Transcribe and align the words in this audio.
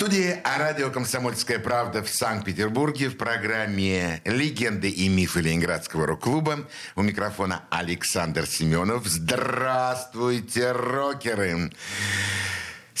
студии 0.00 0.40
радио 0.42 0.88
«Комсомольская 0.88 1.58
правда» 1.58 2.02
в 2.02 2.08
Санкт-Петербурге 2.08 3.10
в 3.10 3.18
программе 3.18 4.22
«Легенды 4.24 4.88
и 4.88 5.10
мифы 5.10 5.42
Ленинградского 5.42 6.06
рок-клуба». 6.06 6.66
У 6.96 7.02
микрофона 7.02 7.64
Александр 7.68 8.46
Семенов. 8.46 9.06
Здравствуйте, 9.06 10.72
рокеры! 10.72 11.70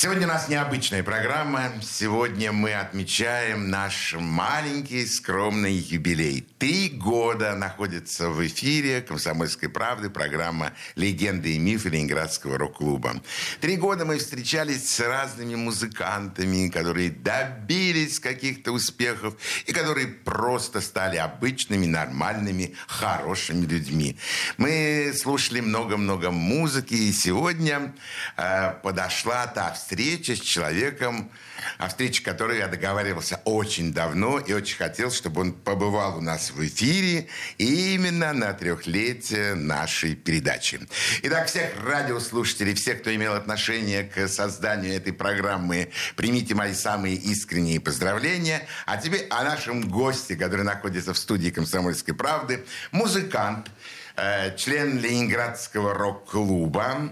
Сегодня 0.02 0.26
у 0.26 0.28
нас 0.30 0.48
необычная 0.48 1.02
программа. 1.02 1.72
Сегодня 1.82 2.52
мы 2.52 2.72
отмечаем 2.72 3.68
наш 3.68 4.14
маленький 4.18 5.04
скромный 5.04 5.74
юбилей. 5.74 6.40
Три 6.58 6.88
года 6.88 7.54
находится 7.54 8.30
в 8.30 8.46
эфире 8.46 9.02
«Комсомольской 9.02 9.68
правды» 9.68 10.08
программа 10.08 10.72
«Легенды 10.96 11.54
и 11.54 11.58
мифы 11.58 11.90
Ленинградского 11.90 12.56
рок-клуба». 12.56 13.20
Три 13.60 13.76
года 13.76 14.06
мы 14.06 14.16
встречались 14.16 14.88
с 14.88 15.00
разными 15.00 15.54
музыкантами, 15.54 16.70
которые 16.70 17.10
добились 17.10 18.20
каких-то 18.20 18.72
успехов 18.72 19.34
и 19.66 19.72
которые 19.74 20.06
просто 20.06 20.80
стали 20.80 21.18
обычными, 21.18 21.84
нормальными, 21.84 22.74
хорошими 22.86 23.66
людьми. 23.66 24.16
Мы 24.56 25.12
слушали 25.14 25.60
много-много 25.60 26.30
музыки, 26.30 26.94
и 26.94 27.12
сегодня 27.12 27.92
э, 28.38 28.72
подошла 28.82 29.46
та 29.46 29.74
встреча, 29.74 29.89
встреча 29.90 30.36
с 30.36 30.40
человеком, 30.40 31.32
о 31.78 31.88
встрече 31.88 32.22
которой 32.22 32.58
я 32.58 32.68
договаривался 32.68 33.40
очень 33.44 33.92
давно 33.92 34.38
и 34.38 34.52
очень 34.52 34.76
хотел, 34.76 35.10
чтобы 35.10 35.40
он 35.40 35.52
побывал 35.52 36.18
у 36.18 36.20
нас 36.20 36.52
в 36.52 36.64
эфире 36.64 37.26
именно 37.58 38.32
на 38.32 38.52
трехлетие 38.52 39.54
нашей 39.56 40.14
передачи. 40.14 40.78
Итак, 41.22 41.48
всех 41.48 41.72
радиослушателей, 41.84 42.74
всех, 42.74 43.00
кто 43.00 43.12
имел 43.12 43.34
отношение 43.34 44.04
к 44.04 44.28
созданию 44.28 44.94
этой 44.94 45.12
программы, 45.12 45.90
примите 46.14 46.54
мои 46.54 46.72
самые 46.72 47.16
искренние 47.16 47.80
поздравления. 47.80 48.68
А 48.86 48.96
теперь 48.96 49.26
о 49.28 49.42
нашем 49.42 49.90
госте, 49.90 50.36
который 50.36 50.64
находится 50.64 51.14
в 51.14 51.18
студии 51.18 51.50
«Комсомольской 51.50 52.14
правды», 52.14 52.64
музыкант, 52.92 53.68
э, 54.14 54.56
член 54.56 55.00
Ленинградского 55.00 55.94
рок-клуба, 55.94 57.10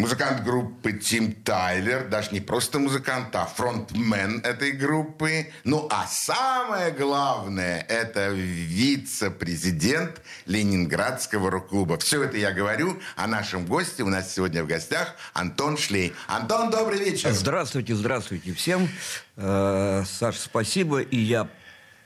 Музыкант 0.00 0.42
группы 0.44 0.94
Тим 0.94 1.32
Тайлер, 1.32 2.08
даже 2.08 2.30
не 2.32 2.40
просто 2.40 2.78
музыкант, 2.78 3.36
а 3.36 3.44
фронтмен 3.44 4.40
этой 4.40 4.72
группы. 4.72 5.48
Ну, 5.64 5.88
а 5.90 6.06
самое 6.08 6.90
главное, 6.90 7.84
это 7.86 8.30
вице-президент 8.30 10.22
Ленинградского 10.46 11.50
рок-клуба. 11.50 11.98
Все 11.98 12.22
это 12.22 12.38
я 12.38 12.52
говорю 12.52 12.98
о 13.14 13.26
нашем 13.26 13.66
госте. 13.66 14.02
У 14.02 14.08
нас 14.08 14.34
сегодня 14.34 14.64
в 14.64 14.66
гостях 14.66 15.14
Антон 15.34 15.76
Шлей. 15.76 16.14
Антон, 16.28 16.70
добрый 16.70 16.98
вечер. 16.98 17.32
Здравствуйте, 17.32 17.94
здравствуйте 17.94 18.54
всем. 18.54 18.88
Э, 19.36 20.04
Саш, 20.06 20.38
спасибо. 20.38 21.02
И 21.02 21.18
я 21.18 21.46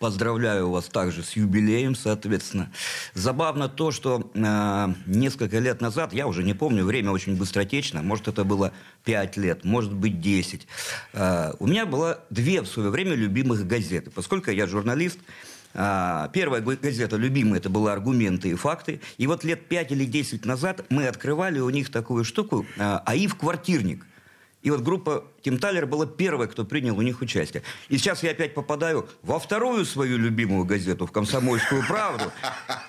Поздравляю 0.05 0.69
вас 0.69 0.85
также 0.85 1.23
с 1.23 1.35
юбилеем, 1.35 1.95
соответственно. 1.95 2.71
Забавно 3.15 3.71
то, 3.71 3.91
что 3.91 4.31
э, 4.35 4.89
несколько 5.07 5.59
лет 5.61 5.81
назад, 5.81 6.13
я 6.13 6.27
уже 6.27 6.45
не 6.45 6.53
помню, 6.53 6.85
время 6.85 7.11
очень 7.11 7.39
быстротечно, 7.39 8.03
может, 8.03 8.29
это 8.29 8.45
было 8.45 8.73
5 9.05 9.39
лет, 9.39 9.65
может 9.65 9.95
быть, 9.95 10.21
10. 10.21 10.67
Э, 11.15 11.55
у 11.59 11.67
меня 11.67 11.87
было 11.87 12.21
две 12.29 12.61
в 12.61 12.67
свое 12.67 12.91
время 12.91 13.15
любимых 13.15 13.67
газеты. 13.67 14.11
Поскольку 14.11 14.51
я 14.51 14.67
журналист, 14.67 15.21
э, 15.73 16.29
Первая 16.35 16.61
газета 16.61 17.17
любимая, 17.17 17.59
это 17.59 17.71
была 17.71 17.95
«Аргументы 17.95 18.51
и 18.51 18.55
факты». 18.57 19.01
И 19.17 19.27
вот 19.27 19.43
лет 19.43 19.69
5 19.69 19.93
или 19.93 20.05
10 20.05 20.45
назад 20.45 20.85
мы 20.91 21.07
открывали 21.07 21.61
у 21.61 21.71
них 21.71 21.91
такую 21.91 22.25
штуку 22.25 22.67
э, 22.77 22.99
«АИФ-квартирник». 23.07 24.05
И 24.65 24.71
вот 24.71 24.81
группа 24.81 25.25
Тим 25.43 25.59
Талер 25.59 25.85
была 25.85 26.07
первой, 26.07 26.49
кто 26.49 26.65
принял 26.65 26.97
у 26.97 27.03
них 27.03 27.21
участие. 27.21 27.63
И 27.91 27.99
сейчас 27.99 28.23
я 28.23 28.31
опять 28.31 28.55
попадаю 28.55 29.07
во 29.23 29.39
вторую 29.39 29.85
свою 29.85 30.17
любимую 30.17 30.65
газету, 30.65 31.07
в 31.07 31.13
«Комсомольскую 31.13 31.87
правду», 31.87 32.33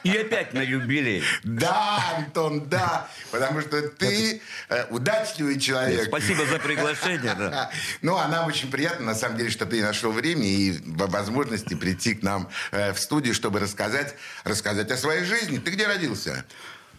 и 0.06 0.16
опять 0.16 0.54
на 0.54 0.62
юбилей. 0.62 1.22
Да, 1.44 2.02
Антон, 2.16 2.70
да, 2.70 3.10
потому 3.30 3.60
что 3.60 3.90
ты 3.90 4.42
э, 4.70 4.86
удачливый 4.90 5.60
человек. 5.60 6.06
Спасибо 6.08 6.46
за 6.46 6.60
приглашение, 6.60 7.36
да. 7.38 7.70
Ну, 8.02 8.16
а 8.16 8.30
нам 8.30 8.48
очень 8.48 8.72
приятно, 8.72 9.08
на 9.08 9.16
самом 9.16 9.38
деле, 9.38 9.50
что 9.50 9.66
ты 9.66 9.84
нашел 9.84 10.14
время 10.14 10.46
и 10.46 10.80
возможности 10.86 11.74
прийти 11.74 12.16
к 12.16 12.24
нам 12.24 12.48
э, 12.72 12.94
в 12.94 13.00
студию, 13.00 13.34
чтобы 13.34 13.60
рассказать, 13.60 14.16
рассказать 14.46 14.90
о 14.92 14.98
своей 14.98 15.26
жизни. 15.26 15.58
Ты 15.58 15.72
где 15.72 15.88
родился? 15.88 16.46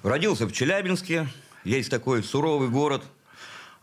Родился 0.03 0.47
в 0.47 0.53
Челябинске. 0.53 1.29
Есть 1.65 1.91
такой 1.91 2.23
суровый 2.23 2.69
город– 2.69 3.03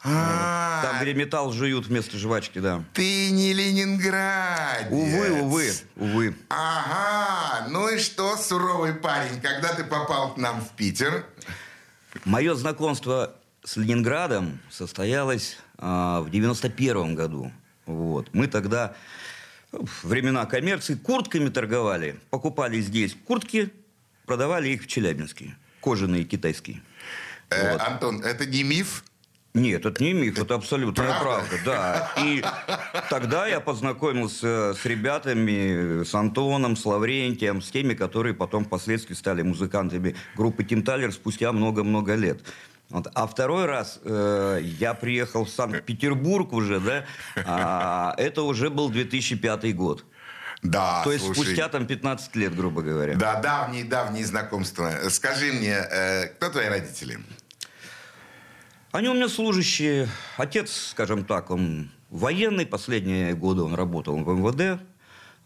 а, 0.04 0.82
Там, 0.84 1.02
где 1.02 1.14
металл 1.14 1.52
жуют 1.54 1.88
вместо 1.88 2.18
жвачки, 2.18 2.60
да. 2.60 2.84
Ты 2.94 3.32
не 3.32 3.54
Ленинград. 3.54 4.88
Увы, 4.90 5.32
увы, 5.42 5.72
увы. 5.96 6.36
Ага, 6.50 7.68
ну 7.70 7.90
и 7.90 7.98
что, 7.98 8.36
суровый 8.36 8.94
парень, 8.94 9.40
когда 9.42 9.74
ты 9.74 9.84
попал 9.84 10.34
к 10.34 10.38
нам 10.38 10.62
в 10.62 10.70
Питер? 10.72 11.26
Мое 12.26 12.54
знакомство 12.56 13.34
с 13.64 13.78
Ленинградом 13.78 14.60
состоялось 14.70 15.58
а, 15.78 16.22
в 16.22 16.30
91 16.30 17.16
году. 17.16 17.52
Вот. 17.86 18.30
Мы 18.34 18.48
тогда, 18.48 18.96
времена 19.72 20.46
коммерции, 20.46 20.96
куртками 20.96 21.50
торговали. 21.50 22.20
Покупали 22.30 22.82
здесь 22.82 23.16
куртки, 23.26 23.72
продавали 24.26 24.70
их 24.70 24.84
в 24.84 24.88
Челябинске. 24.88 25.56
Кожаные 25.82 26.26
китайские. 26.26 26.82
Э, 27.50 27.74
вот. 27.74 27.82
Антон, 27.82 28.22
это 28.22 28.46
не 28.46 28.64
миф? 28.64 29.04
Нет, 29.54 29.86
это 29.86 30.04
не 30.04 30.14
миф, 30.14 30.40
это 30.40 30.56
абсолютно 30.56 31.04
правда? 31.04 31.24
правда, 31.24 31.56
да. 31.64 32.12
И 32.24 32.44
тогда 33.12 33.46
я 33.46 33.60
познакомился 33.60 34.74
с 34.74 34.84
ребятами, 34.84 36.04
с 36.04 36.16
Антоном, 36.16 36.76
с 36.76 36.84
Лаврентием, 36.86 37.62
с 37.62 37.70
теми, 37.70 37.94
которые 37.94 38.34
потом 38.34 38.66
впоследствии 38.66 39.14
стали 39.14 39.44
музыкантами 39.44 40.16
группы 40.36 40.64
Тим 40.64 40.82
Талер 40.82 41.12
спустя 41.12 41.52
много-много 41.52 42.16
лет. 42.16 42.42
Вот. 42.90 43.08
А 43.14 43.28
второй 43.28 43.66
раз 43.66 44.00
э, 44.04 44.60
я 44.64 44.96
приехал 44.96 45.46
в 45.46 45.50
Санкт-Петербург 45.50 46.52
уже, 46.52 46.80
да, 46.80 47.06
а, 47.46 48.16
это 48.18 48.42
уже 48.44 48.70
был 48.70 48.90
2005 48.90 49.76
год. 49.76 50.04
Да, 50.64 51.02
То 51.04 51.12
есть 51.12 51.26
слушай, 51.26 51.44
спустя 51.44 51.70
там 51.70 51.86
15 51.86 52.36
лет, 52.38 52.56
грубо 52.56 52.82
говоря. 52.82 53.16
Да, 53.16 53.40
давние-давние 53.40 54.26
знакомства. 54.26 54.92
Скажи 55.10 55.52
мне, 55.52 55.74
э, 55.74 56.28
кто 56.28 56.50
твои 56.50 56.68
родители? 56.68 57.20
Они 58.94 59.10
у 59.10 59.16
меня 59.16 59.28
служащие. 59.28 60.08
Отец, 60.38 60.90
скажем 60.92 61.26
так, 61.26 61.50
он 61.50 61.90
военный. 62.12 62.68
Последние 62.68 63.34
годы 63.34 63.64
он 63.64 63.74
работал 63.74 64.16
в 64.16 64.30
МВД. 64.30 64.80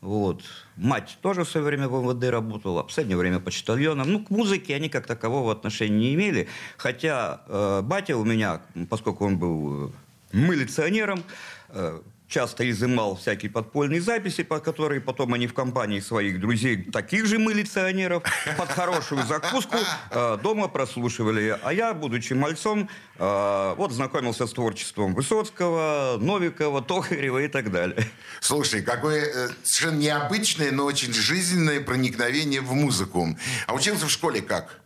Вот. 0.02 0.44
Мать 0.76 1.18
тоже 1.22 1.46
в 1.46 1.50
свое 1.50 1.66
время 1.66 1.88
в 1.88 1.94
МВД 1.94 2.26
работала, 2.30 2.84
в 2.84 2.88
последнее 2.88 3.16
время 3.16 3.40
почтальоном. 3.40 4.12
Ну, 4.12 4.26
к 4.26 4.32
музыке 4.32 4.76
они 4.76 4.90
как 4.90 5.08
такового 5.08 5.54
отношения 5.54 5.98
не 5.98 6.16
имели. 6.16 6.50
Хотя 6.76 7.40
э, 7.48 7.82
батя 7.84 8.18
у 8.18 8.26
меня, 8.26 8.60
поскольку 8.90 9.26
он 9.26 9.38
был 9.38 9.88
э, 9.88 9.92
милиционером, 10.34 11.24
э, 11.70 12.02
часто 12.28 12.70
изымал 12.70 13.16
всякие 13.16 13.50
подпольные 13.50 14.02
записи, 14.02 14.44
по 14.44 14.60
которые 14.60 15.02
потом 15.02 15.34
они 15.34 15.48
в 15.48 15.54
компании 15.54 16.00
своих 16.00 16.40
друзей, 16.40 16.84
таких 16.92 17.26
же 17.26 17.38
милиционеров, 17.38 18.24
под 18.58 18.70
хорошую 18.70 19.26
закуску 19.26 19.78
э, 20.12 20.38
дома 20.44 20.68
прослушивали. 20.68 21.58
А 21.64 21.74
я, 21.74 21.94
будучи 21.94 22.34
мальцом, 22.34 22.90
э, 23.18 23.74
вот 23.78 23.92
знакомился 23.92 24.46
с 24.46 24.54
творчеством 24.54 25.16
Высоцкого, 25.16 26.18
Новикова, 26.20 26.82
Тохарева 26.82 27.44
и 27.44 27.48
так 27.48 27.72
далее. 27.72 28.06
Слушай, 28.42 28.82
какое 28.82 29.24
э, 29.24 29.50
совершенно 29.64 30.00
необычное, 30.00 30.72
но 30.72 30.86
очень 30.86 31.14
жизненное 31.14 31.82
проникновение 31.82 32.62
в 32.62 32.74
музыку. 32.74 33.38
А 33.68 33.74
учился 33.74 34.06
в 34.06 34.12
школе 34.12 34.42
как? 34.42 34.82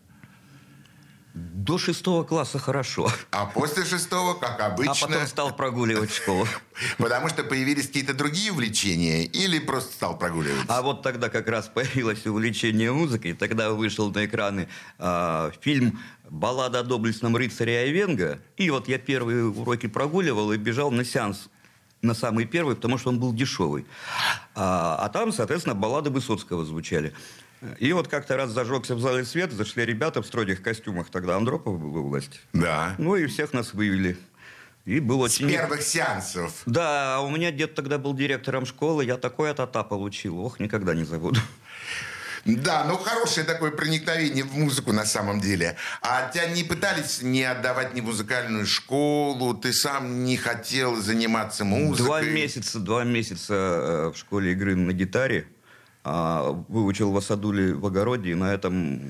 До 1.33 1.77
шестого 1.77 2.23
класса 2.23 2.59
хорошо. 2.59 3.09
А 3.31 3.45
после 3.45 3.85
шестого, 3.85 4.33
как 4.33 4.59
обычно... 4.59 4.91
А 4.91 4.95
потом 4.95 5.27
стал 5.27 5.55
прогуливать 5.55 6.11
школу. 6.13 6.45
Потому 6.97 7.29
что 7.29 7.43
появились 7.43 7.87
какие-то 7.87 8.13
другие 8.13 8.51
увлечения 8.51 9.23
или 9.23 9.59
просто 9.59 9.93
стал 9.93 10.17
прогуливать? 10.17 10.65
А 10.67 10.81
вот 10.81 11.03
тогда 11.03 11.29
как 11.29 11.47
раз 11.47 11.67
появилось 11.67 12.25
увлечение 12.25 12.91
музыкой. 12.91 13.33
Тогда 13.33 13.71
вышел 13.71 14.11
на 14.11 14.25
экраны 14.25 14.67
э, 14.99 15.51
фильм 15.61 15.99
«Баллада 16.29 16.79
о 16.79 16.83
доблестном 16.83 17.37
рыцаре 17.37 17.79
Айвенга». 17.79 18.39
И 18.57 18.69
вот 18.69 18.89
я 18.89 18.97
первые 18.97 19.45
уроки 19.45 19.87
прогуливал 19.87 20.51
и 20.51 20.57
бежал 20.57 20.91
на 20.91 21.05
сеанс 21.05 21.49
на 22.01 22.13
самый 22.13 22.45
первый, 22.45 22.75
потому 22.75 22.97
что 22.97 23.09
он 23.09 23.19
был 23.19 23.33
дешевый. 23.33 23.85
А, 24.55 24.97
а 24.99 25.09
там, 25.09 25.31
соответственно, 25.31 25.75
баллады 25.75 26.09
Высоцкого 26.09 26.65
звучали. 26.65 27.13
И 27.79 27.93
вот 27.93 28.07
как-то 28.07 28.37
раз 28.37 28.51
зажегся 28.51 28.95
в 28.95 29.01
зале 29.01 29.23
свет, 29.23 29.51
зашли 29.51 29.85
ребята 29.85 30.21
в 30.21 30.25
строгих 30.25 30.63
костюмах, 30.63 31.09
тогда 31.09 31.35
Андропов 31.37 31.79
был 31.79 31.95
у 31.97 32.09
власти. 32.09 32.39
Да. 32.53 32.95
Ну 32.97 33.15
и 33.15 33.27
всех 33.27 33.53
нас 33.53 33.73
вывели. 33.73 34.17
И 34.85 34.99
было 34.99 35.27
С 35.27 35.35
очень... 35.35 35.49
первых 35.49 35.83
сеансов. 35.83 36.63
Да, 36.65 37.21
у 37.21 37.29
меня 37.29 37.51
дед 37.51 37.75
тогда 37.75 37.99
был 37.99 38.15
директором 38.15 38.65
школы, 38.65 39.05
я 39.05 39.17
такой 39.17 39.51
от 39.51 39.89
получил. 39.89 40.39
Ох, 40.39 40.59
никогда 40.59 40.95
не 40.95 41.03
забуду. 41.03 41.39
Да, 42.45 42.85
ну 42.85 42.97
хорошее 42.97 43.45
такое 43.45 43.69
проникновение 43.69 44.43
в 44.43 44.57
музыку 44.57 44.91
на 44.91 45.05
самом 45.05 45.39
деле. 45.39 45.77
А 46.01 46.27
тебя 46.29 46.47
не 46.47 46.63
пытались 46.63 47.21
не 47.21 47.43
отдавать 47.43 47.93
ни 47.93 48.01
музыкальную 48.01 48.65
школу, 48.65 49.53
ты 49.53 49.71
сам 49.73 50.23
не 50.23 50.37
хотел 50.37 50.95
заниматься 50.95 51.63
музыкой? 51.63 52.05
Два 52.05 52.21
месяца, 52.21 52.79
два 52.79 53.03
месяца 53.03 53.53
э, 53.53 54.11
в 54.15 54.17
школе 54.17 54.53
игры 54.53 54.75
на 54.75 54.91
гитаре. 54.91 55.45
А, 56.03 56.51
выучил 56.67 57.11
в 57.11 57.17
Асадуле 57.17 57.75
в 57.75 57.85
огороде, 57.85 58.31
и 58.31 58.35
на 58.35 58.51
этом 58.51 59.01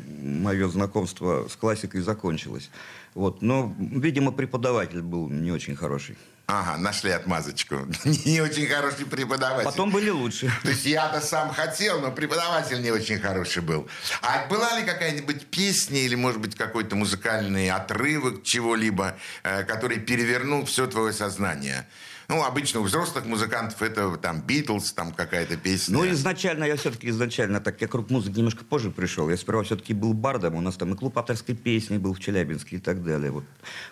мое 0.42 0.68
знакомство 0.68 1.48
с 1.48 1.56
классикой 1.56 2.02
закончилось. 2.02 2.70
Вот. 3.14 3.42
Но, 3.42 3.74
видимо, 3.80 4.32
преподаватель 4.32 5.02
был 5.02 5.30
не 5.30 5.52
очень 5.52 5.76
хороший. 5.76 6.18
Ага, 6.48 6.78
нашли 6.78 7.12
отмазочку. 7.12 7.76
Не 8.26 8.42
очень 8.42 8.68
хороший 8.68 9.06
преподаватель. 9.06 9.64
Потом 9.64 9.90
были 9.90 10.10
лучше. 10.10 10.52
То 10.64 10.70
есть 10.70 10.86
я-то 10.86 11.22
сам 11.22 11.54
хотел, 11.54 12.02
но 12.02 12.12
преподаватель 12.12 12.82
не 12.82 12.92
очень 12.92 13.20
хороший 13.20 13.62
был. 13.62 13.88
А 14.22 14.48
была 14.50 14.78
ли 14.78 14.86
какая-нибудь 14.86 15.46
песня 15.46 16.00
или, 16.00 16.16
может 16.16 16.42
быть, 16.42 16.56
какой-то 16.56 16.98
музыкальный 16.98 17.70
отрывок 17.70 18.44
чего-либо, 18.44 19.18
э, 19.44 19.64
который 19.64 20.00
перевернул 20.00 20.66
все 20.66 20.88
твое 20.88 21.14
сознание? 21.14 21.88
Ну, 22.32 22.44
обычно 22.44 22.80
у 22.80 22.84
взрослых 22.84 23.26
музыкантов 23.26 23.82
это 23.82 24.16
там 24.16 24.40
Битлз, 24.40 24.94
там 24.94 25.12
какая-то 25.12 25.58
песня. 25.58 25.98
Ну, 25.98 26.10
изначально, 26.12 26.64
я 26.64 26.78
все-таки 26.78 27.10
изначально, 27.10 27.60
так 27.60 27.82
я 27.82 27.90
круг 27.90 28.10
музыки 28.10 28.38
немножко 28.38 28.64
позже 28.64 28.90
пришел. 28.90 29.30
Я 29.30 29.36
сперва 29.36 29.64
все-таки 29.64 29.94
был 29.94 30.14
бардом, 30.14 30.56
у 30.56 30.62
нас 30.62 30.78
там 30.78 30.94
и 30.94 30.96
клуб 30.96 31.18
авторской 31.18 31.56
песни 31.56 31.98
был 31.98 32.14
в 32.14 32.22
Челябинске 32.22 32.78
и 32.78 32.80
так 32.80 33.04
далее. 33.04 33.32
Вот 33.32 33.44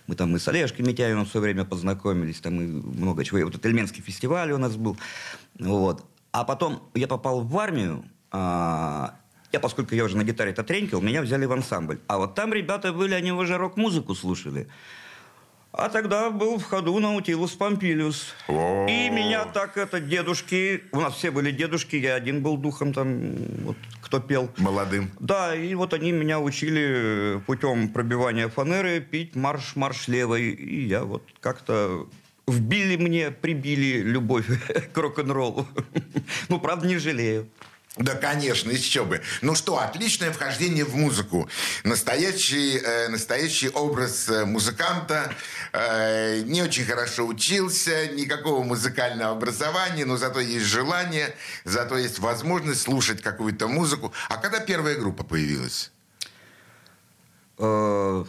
мы 0.07 0.15
там 0.15 0.33
и 0.37 0.39
с 0.39 0.47
Олежкой 0.47 0.85
Митяевым 0.85 1.25
в 1.25 1.29
свое 1.29 1.51
время 1.51 1.65
познакомились, 1.65 2.39
там 2.39 2.61
и 2.61 2.65
много 2.65 3.25
чего. 3.25 3.39
И 3.39 3.43
вот 3.43 3.55
этот 3.55 3.65
Эльменский 3.65 4.01
фестиваль 4.01 4.53
у 4.53 4.57
нас 4.57 4.77
был. 4.77 4.97
Вот. 5.59 6.05
А 6.31 6.45
потом 6.45 6.89
я 6.93 7.09
попал 7.09 7.41
в 7.41 7.57
армию, 7.57 8.05
а, 8.31 9.15
я, 9.51 9.59
поскольку 9.59 9.95
я 9.95 10.05
уже 10.05 10.15
на 10.15 10.23
гитаре-то 10.23 10.63
тренькал, 10.63 11.01
меня 11.01 11.21
взяли 11.23 11.43
в 11.43 11.51
ансамбль. 11.51 11.99
А 12.07 12.17
вот 12.17 12.35
там 12.35 12.53
ребята 12.53 12.93
были, 12.93 13.15
они 13.15 13.33
уже 13.33 13.57
рок-музыку 13.57 14.15
слушали. 14.15 14.69
А 15.71 15.87
тогда 15.89 16.31
был 16.31 16.57
в 16.57 16.63
ходу 16.63 16.97
Наутилус 16.99 17.51
Помпилиус. 17.51 18.33
И 18.47 19.09
меня 19.09 19.45
так 19.45 19.77
это 19.77 19.99
дедушки... 19.99 20.83
У 20.91 20.99
нас 20.99 21.13
все 21.13 21.29
были 21.29 21.51
дедушки, 21.51 21.95
я 21.95 22.15
один 22.15 22.41
был 22.41 22.57
духом 22.57 22.91
там, 22.91 23.35
вот, 23.63 23.77
кто 24.01 24.19
пел. 24.19 24.49
Молодым. 24.57 25.11
Да, 25.19 25.55
и 25.55 25.75
вот 25.75 25.93
они 25.93 26.11
меня 26.11 26.39
учили 26.39 27.39
путем 27.45 27.89
пробивания 27.89 28.49
фанеры 28.49 28.99
пить 28.99 29.35
марш-марш 29.35 30.07
левой. 30.07 30.49
И 30.49 30.87
я 30.87 31.03
вот 31.03 31.23
как-то 31.39 32.07
вбили 32.47 32.97
мне, 32.97 33.29
прибили 33.29 34.01
любовь 34.01 34.47
к 34.93 34.97
рок-н-роллу. 34.97 35.67
Ну, 36.49 36.59
правда, 36.59 36.87
не 36.87 36.97
жалею. 36.97 37.47
Да, 37.97 38.15
конечно, 38.15 38.69
еще 38.69 39.03
бы. 39.03 39.21
Ну 39.41 39.55
что, 39.55 39.79
отличное 39.79 40.31
вхождение 40.31 40.85
в 40.85 40.95
музыку. 40.95 41.49
Настоящий, 41.83 42.77
э, 42.77 43.09
настоящий 43.09 43.69
образ 43.69 44.29
э, 44.29 44.45
музыканта. 44.45 45.33
Э, 45.73 46.41
не 46.41 46.61
очень 46.61 46.85
хорошо 46.85 47.25
учился, 47.25 48.07
никакого 48.09 48.63
музыкального 48.63 49.31
образования, 49.31 50.05
но 50.05 50.17
зато 50.17 50.39
есть 50.39 50.65
желание, 50.65 51.35
зато 51.65 51.97
есть 51.97 52.19
возможность 52.19 52.81
слушать 52.81 53.23
какую-то 53.23 53.67
музыку. 53.67 54.13
А 54.29 54.37
когда 54.37 54.59
первая 54.59 54.95
группа 54.95 55.23
появилась? 55.23 55.91
Э, 57.57 58.23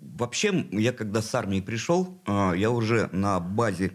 Вообще, 0.00 0.66
я 0.72 0.92
когда 0.92 1.22
с 1.22 1.34
армии 1.34 1.60
пришел, 1.60 2.18
э, 2.26 2.52
я 2.56 2.70
уже 2.70 3.08
на 3.12 3.38
базе 3.38 3.92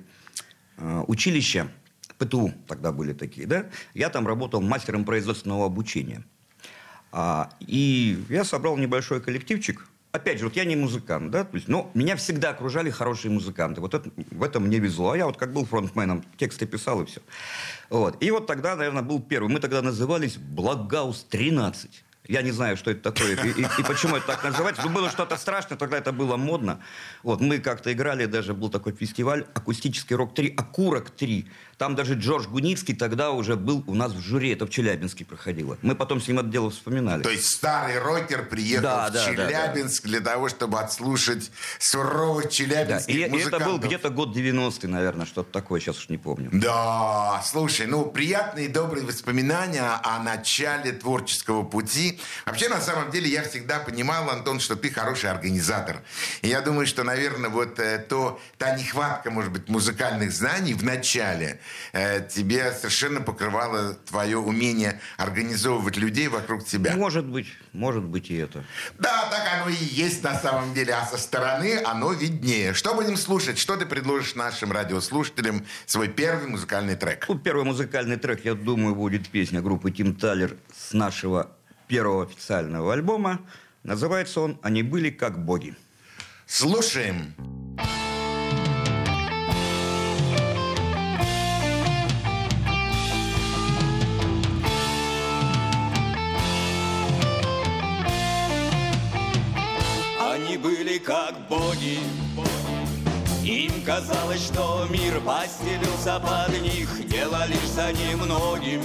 училища, 1.07 1.71
ПТУ 2.17 2.51
тогда 2.67 2.91
были 2.91 3.13
такие, 3.13 3.47
да, 3.47 3.65
я 3.93 4.09
там 4.09 4.25
работал 4.27 4.61
мастером 4.61 5.05
производственного 5.05 5.65
обучения. 5.65 6.23
А, 7.11 7.49
И 7.59 8.23
я 8.29 8.43
собрал 8.43 8.77
небольшой 8.77 9.21
коллективчик. 9.21 9.87
Опять 10.13 10.39
же, 10.39 10.45
вот 10.45 10.55
я 10.55 10.65
не 10.65 10.75
музыкант, 10.75 11.29
да, 11.31 11.43
то 11.43 11.55
есть, 11.55 11.67
но 11.67 11.91
меня 11.93 12.15
всегда 12.15 12.49
окружали 12.49 12.89
хорошие 12.89 13.29
музыканты. 13.31 13.81
Вот 13.81 13.93
это, 13.93 14.09
в 14.31 14.41
этом 14.41 14.63
мне 14.63 14.79
везло. 14.79 15.11
А 15.11 15.17
я 15.17 15.25
вот 15.25 15.37
как 15.37 15.53
был 15.53 15.65
фронтменом, 15.65 16.23
тексты 16.37 16.65
писал 16.65 17.01
и 17.01 17.05
все. 17.05 17.21
Вот. 17.89 18.21
И 18.23 18.31
вот 18.31 18.47
тогда, 18.47 18.75
наверное, 18.75 19.03
был 19.03 19.21
первый. 19.21 19.49
Мы 19.53 19.59
тогда 19.59 19.81
назывались 19.81 20.37
«Благаус-13». 20.37 21.89
Я 22.29 22.41
не 22.41 22.51
знаю, 22.51 22.75
что 22.75 22.91
это 22.91 23.11
такое 23.11 23.35
и, 23.35 23.49
и- 23.61 23.61
и 23.79 23.83
почему 23.83 24.17
это 24.17 24.27
так 24.27 24.43
называется. 24.43 24.81
Но 24.83 24.89
было 24.89 25.09
что-то 25.09 25.37
страшное, 25.37 25.77
тогда 25.77 25.97
это 25.97 26.11
было 26.11 26.35
модно. 26.35 26.79
Вот, 27.23 27.39
мы 27.39 27.59
как-то 27.59 27.93
играли, 27.93 28.25
даже 28.25 28.53
был 28.53 28.69
такой 28.69 28.91
фестиваль 28.93 29.45
«Акустический 29.53 30.15
рок-3», 30.15 30.55
«Акурок-3». 30.55 31.45
Там 31.77 31.95
даже 31.95 32.15
Джордж 32.15 32.47
Гуницкий 32.47 32.95
тогда 32.95 33.31
уже 33.31 33.55
был 33.55 33.83
у 33.85 33.93
нас 33.93 34.11
в 34.11 34.19
жюри, 34.19 34.51
это 34.51 34.65
в 34.65 34.69
Челябинске 34.69 35.25
проходило. 35.25 35.77
Мы 35.83 35.95
потом 35.95 36.19
с 36.19 36.27
ним 36.27 36.39
это 36.39 36.47
дело 36.47 36.71
вспоминали. 36.71 37.21
То 37.21 37.29
есть 37.29 37.45
старый 37.45 37.99
рокер 37.99 38.45
приехал 38.47 38.81
Да, 38.83 39.09
в 39.09 39.13
да, 39.13 39.25
да, 39.25 39.31
Челябинск 39.31 40.03
для 40.05 40.19
того, 40.19 40.49
чтобы 40.49 40.79
отслушать 40.79 41.51
суровых 41.77 42.45
Да, 42.45 42.49
челябинских 42.49 43.13
и, 43.13 43.17
и 43.19 43.21
это 43.21 43.31
музыкантов. 43.31 43.67
был 43.67 43.77
где-то 43.79 44.09
год 44.09 44.35
90-й, 44.35 44.87
наверное, 44.87 45.27
что-то 45.27 45.51
такое, 45.51 45.79
сейчас 45.79 45.99
уж 45.99 46.09
не 46.09 46.17
помню. 46.17 46.49
Да, 46.51 47.41
слушай, 47.45 47.85
ну, 47.85 48.05
приятные 48.05 48.65
и 48.65 48.69
добрые 48.69 49.05
воспоминания 49.05 49.83
о 50.03 50.17
начале 50.23 50.93
творческого 50.93 51.61
пути. 51.63 52.19
Вообще, 52.47 52.69
на 52.69 52.81
самом 52.81 53.11
деле, 53.11 53.29
я 53.29 53.43
всегда 53.43 53.77
понимал, 53.79 54.29
Антон, 54.31 54.59
что 54.59 54.75
ты 54.75 54.89
хороший 54.89 55.29
организатор. 55.29 56.01
И 56.41 56.47
я 56.47 56.61
думаю, 56.61 56.87
что, 56.87 57.03
наверное, 57.03 57.51
вот 57.51 57.79
э, 57.79 57.99
то, 57.99 58.39
та 58.57 58.75
нехватка, 58.75 59.29
может 59.29 59.51
быть, 59.51 59.69
музыкальных 59.69 60.31
знаний 60.31 60.73
в 60.73 60.83
начале 60.83 61.59
тебе 61.91 62.71
совершенно 62.73 63.21
покрывала 63.21 63.93
твое 63.93 64.37
умение 64.37 64.99
организовывать 65.17 65.97
людей 65.97 66.27
вокруг 66.27 66.65
тебя. 66.65 66.95
Может 66.95 67.25
быть, 67.25 67.47
может 67.73 68.03
быть 68.03 68.29
и 68.29 68.35
это. 68.35 68.63
Да, 68.97 69.29
так 69.29 69.47
оно 69.55 69.69
и 69.69 69.75
есть 69.75 70.23
на 70.23 70.37
самом 70.39 70.73
деле, 70.73 70.93
а 70.93 71.05
со 71.05 71.17
стороны 71.17 71.81
оно 71.85 72.13
виднее. 72.13 72.73
Что 72.73 72.93
будем 72.93 73.17
слушать? 73.17 73.57
Что 73.57 73.75
ты 73.75 73.85
предложишь 73.85 74.35
нашим 74.35 74.71
радиослушателям? 74.71 75.65
Свой 75.85 76.07
первый 76.07 76.47
музыкальный 76.47 76.95
трек. 76.95 77.25
Ну, 77.27 77.37
первый 77.37 77.65
музыкальный 77.65 78.17
трек, 78.17 78.45
я 78.45 78.53
думаю, 78.53 78.95
будет 78.95 79.29
песня 79.29 79.61
группы 79.61 79.91
Тим 79.91 80.15
Талер 80.15 80.57
с 80.75 80.93
нашего 80.93 81.51
первого 81.87 82.23
официального 82.23 82.93
альбома. 82.93 83.41
Называется 83.83 84.41
он 84.41 84.59
«Они 84.61 84.83
были 84.83 85.09
как 85.09 85.43
боги». 85.43 85.75
Слушаем. 86.45 87.35
Были 100.61 100.97
как 100.97 101.35
боги. 101.47 101.99
Им 103.43 103.83
казалось, 103.85 104.43
что 104.43 104.87
мир 104.89 105.21
постелился 105.21 106.19
под 106.19 106.61
них 106.61 107.07
Дело 107.07 107.45
лишь 107.45 107.69
за 107.69 107.93
немногим. 107.93 108.81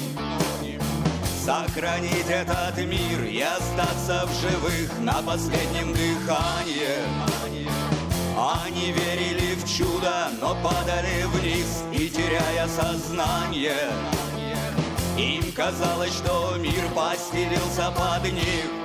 Сохранить 1.45 2.29
этот 2.29 2.76
мир 2.76 3.25
и 3.25 3.41
остаться 3.41 4.26
в 4.26 4.41
живых 4.41 4.99
На 5.00 5.23
последнем 5.23 5.93
дыхании. 5.93 6.99
Они 8.37 8.93
верили 8.93 9.55
в 9.55 9.67
чудо, 9.67 10.29
но 10.41 10.55
падали 10.62 11.25
вниз 11.25 11.85
И 11.93 12.11
теряя 12.11 12.69
сознание. 12.69 13.88
Им 15.17 15.50
казалось, 15.52 16.12
что 16.12 16.57
мир 16.59 16.85
постелился 16.95 17.91
под 17.93 18.31
них 18.31 18.82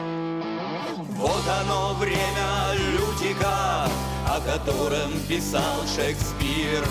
вот 1.17 1.43
оно 1.62 1.93
время 1.95 2.74
лютика, 2.91 3.89
о 4.27 4.39
котором 4.45 5.12
писал 5.27 5.81
Шекспир. 5.88 6.86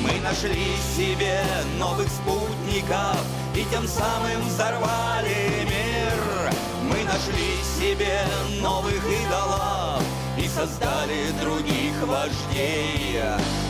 Мы 0.00 0.20
нашли 0.20 0.76
себе 0.96 1.42
новых 1.78 2.08
спутников 2.08 3.18
и 3.54 3.64
тем 3.70 3.86
самым 3.86 4.40
взорвали 4.46 5.64
мир. 5.64 6.52
Мы 6.82 7.04
нашли 7.04 7.58
себе 7.78 8.20
новых 8.62 9.02
идолов 9.04 10.02
и 10.38 10.46
создали 10.46 11.30
других 11.42 11.94
вождей. 12.02 13.20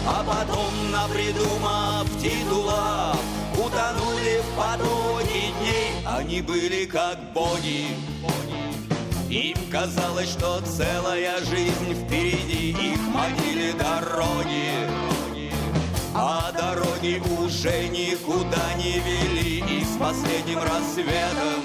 А 0.06 0.22
потом, 0.24 0.90
напридумав 0.90 2.06
титулов, 2.20 3.18
утонули 3.54 4.40
в 4.42 4.56
потоке 4.56 5.52
дней. 5.60 5.92
Они 6.06 6.42
были 6.42 6.84
как 6.84 7.18
боги, 7.32 7.96
им 9.30 9.56
казалось, 9.70 10.30
что 10.30 10.60
целая 10.60 11.38
жизнь 11.44 11.94
впереди 11.94 12.70
Их 12.70 13.00
манили 13.14 13.72
дороги. 13.72 14.88
А 16.14 16.50
дороги 16.52 17.22
уже 17.38 17.88
никуда 17.88 18.74
не 18.76 18.98
вели 18.98 19.58
И 19.58 19.84
с 19.84 19.96
последним 19.98 20.58
рассветом 20.58 21.62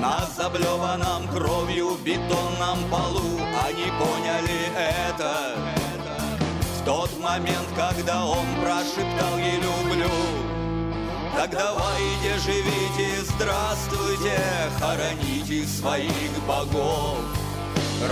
На 0.00 0.26
заблеванном 0.34 1.28
кровью 1.28 1.98
бетонном 2.02 2.78
полу 2.90 3.38
Они 3.66 3.90
поняли 3.98 4.70
это. 4.76 5.56
В 6.80 6.84
тот 6.84 7.10
момент, 7.20 7.68
когда 7.76 8.24
он 8.24 8.46
прошептал 8.60 9.38
«Я 9.38 9.56
люблю» 9.56 10.41
Так 11.34 11.50
давайте 11.50 12.38
живите, 12.44 13.22
здравствуйте, 13.24 14.38
хороните 14.78 15.66
своих 15.66 16.30
богов. 16.46 17.20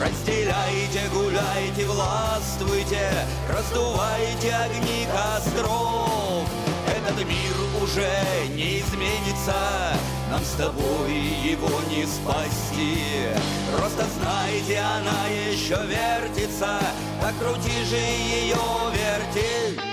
Разделяйте, 0.01 1.03
гуляйте, 1.13 1.85
властвуйте, 1.85 3.11
раздувайте 3.49 4.55
огни 4.55 5.07
костров. 5.13 6.49
Этот 6.89 7.27
мир 7.27 7.83
уже 7.83 8.09
не 8.55 8.81
изменится, 8.81 9.55
нам 10.31 10.43
с 10.43 10.53
тобой 10.53 11.13
его 11.13 11.69
не 11.91 12.07
спасти. 12.07 13.29
Просто 13.77 14.07
знайте, 14.19 14.79
она 14.79 15.27
еще 15.29 15.77
вертится, 15.87 16.81
так 17.21 17.35
крути 17.39 17.85
же 17.85 17.97
ее, 17.97 18.57
верти. 18.95 19.90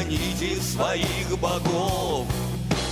Хороните 0.00 0.60
своих 0.60 1.38
богов. 1.38 2.26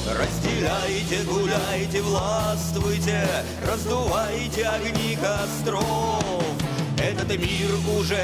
Разделяйте, 0.07 1.23
гуляйте, 1.25 2.03
властвуйте, 2.03 3.27
раздувайте 3.67 4.67
огни 4.67 5.17
костров. 5.17 6.45
Этот 6.99 7.29
мир 7.39 7.71
уже 7.97 8.19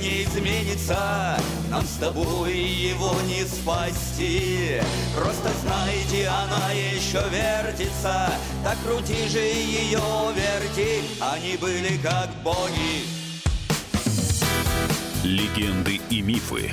не 0.00 0.22
изменится, 0.22 1.36
нам 1.68 1.84
с 1.84 1.96
тобой 1.98 2.56
его 2.56 3.12
не 3.26 3.44
спасти. 3.44 4.80
Просто 5.16 5.50
знайте, 5.62 6.28
она 6.28 6.70
еще 6.70 7.22
вертится, 7.30 8.30
так 8.62 8.78
крути 8.86 9.28
же 9.28 9.40
ее, 9.40 10.00
верти. 10.36 11.02
Они 11.20 11.56
были 11.56 11.98
как 12.02 12.30
боги, 12.44 13.04
Легенды 15.24 16.00
и 16.08 16.22
мифы 16.22 16.72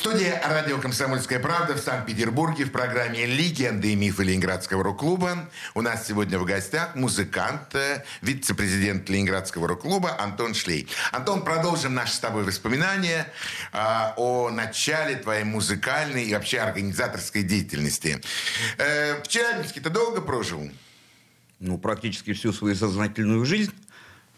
Студия 0.00 0.40
радио 0.42 0.78
«Комсомольская 0.78 1.38
правда» 1.40 1.74
в 1.74 1.78
Санкт-Петербурге 1.78 2.64
в 2.64 2.72
программе 2.72 3.26
«Легенды 3.26 3.92
и 3.92 3.94
мифы 3.94 4.24
Ленинградского 4.24 4.82
рок-клуба». 4.82 5.50
У 5.74 5.82
нас 5.82 6.06
сегодня 6.06 6.38
в 6.38 6.46
гостях 6.46 6.94
музыкант, 6.94 7.74
э, 7.74 8.02
вице-президент 8.22 9.10
Ленинградского 9.10 9.68
рок-клуба 9.68 10.18
Антон 10.18 10.54
Шлей. 10.54 10.88
Антон, 11.12 11.44
продолжим 11.44 11.92
наши 11.92 12.14
с 12.14 12.18
тобой 12.18 12.44
воспоминания 12.44 13.30
э, 13.74 13.78
о 14.16 14.48
начале 14.48 15.16
твоей 15.16 15.44
музыкальной 15.44 16.24
и 16.24 16.32
вообще 16.32 16.60
организаторской 16.60 17.42
деятельности. 17.42 18.22
Э, 18.78 19.20
в 19.22 19.28
Челябинске 19.28 19.82
ты 19.82 19.90
долго 19.90 20.22
прожил? 20.22 20.70
Ну, 21.58 21.76
практически 21.76 22.32
всю 22.32 22.54
свою 22.54 22.74
сознательную 22.74 23.44
жизнь. 23.44 23.74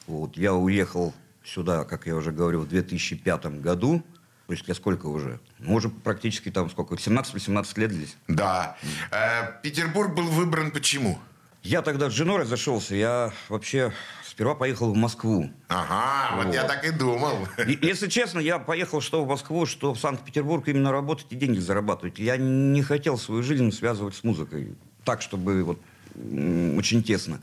Вот, 0.09 0.37
я 0.37 0.55
уехал 0.55 1.15
сюда, 1.45 1.85
как 1.85 2.09
я 2.09 2.17
уже 2.17 2.33
говорил, 2.33 2.63
в 2.63 2.69
2005 2.69 3.61
году. 3.61 4.03
То 4.47 4.53
есть 4.53 4.67
я 4.67 4.75
сколько 4.75 5.07
уже? 5.07 5.41
Ну, 5.59 5.75
уже 5.75 5.89
практически 5.89 6.51
там 6.51 6.69
сколько? 6.69 6.95
17-18 6.95 7.81
лет 7.81 7.93
здесь. 7.93 8.17
Да. 8.29 8.77
Э, 9.11 9.61
Петербург 9.63 10.15
был 10.15 10.25
выбран 10.25 10.71
почему? 10.71 11.19
Я 11.63 11.83
тогда 11.83 12.11
с 12.11 12.13
женой 12.13 12.41
разошелся. 12.41 12.95
Я 12.97 13.33
вообще 13.49 13.93
сперва 14.27 14.55
поехал 14.55 14.93
в 14.93 14.97
Москву. 14.97 15.51
Ага, 15.69 16.37
вот, 16.37 16.47
вот 16.47 16.55
я 16.55 16.65
так 16.65 16.85
и 16.85 16.91
думал. 16.91 17.47
И, 17.67 17.79
если 17.83 18.09
честно, 18.09 18.41
я 18.41 18.59
поехал 18.59 19.01
что 19.01 19.25
в 19.25 19.29
Москву, 19.29 19.65
что 19.67 19.95
в 19.95 20.01
Санкт-Петербург 20.01 20.67
именно 20.67 20.91
работать 20.91 21.27
и 21.31 21.37
деньги 21.37 21.59
зарабатывать. 21.59 22.19
Я 22.19 22.37
не 22.37 22.83
хотел 22.83 23.17
свою 23.17 23.43
жизнь 23.43 23.71
связывать 23.71 24.17
с 24.17 24.25
музыкой. 24.25 24.75
Так, 25.05 25.23
чтобы 25.23 25.63
вот 25.63 25.79
очень 26.15 27.03
тесно. 27.03 27.41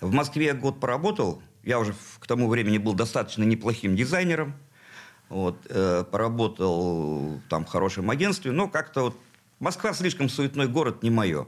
В 0.00 0.12
Москве 0.12 0.46
я 0.46 0.54
год 0.54 0.80
поработал. 0.80 1.42
Я 1.62 1.78
уже 1.78 1.94
к 2.18 2.26
тому 2.26 2.48
времени 2.48 2.78
был 2.78 2.94
достаточно 2.94 3.42
неплохим 3.42 3.96
дизайнером. 3.96 4.54
Вот, 5.28 5.58
э, 5.68 6.04
поработал 6.10 7.40
там 7.48 7.66
в 7.66 7.68
хорошем 7.68 8.10
агентстве, 8.10 8.50
но 8.50 8.68
как-то 8.68 9.02
вот 9.02 9.16
Москва 9.60 9.92
слишком 9.92 10.28
суетной 10.28 10.68
город, 10.68 11.02
не 11.02 11.10
мое. 11.10 11.46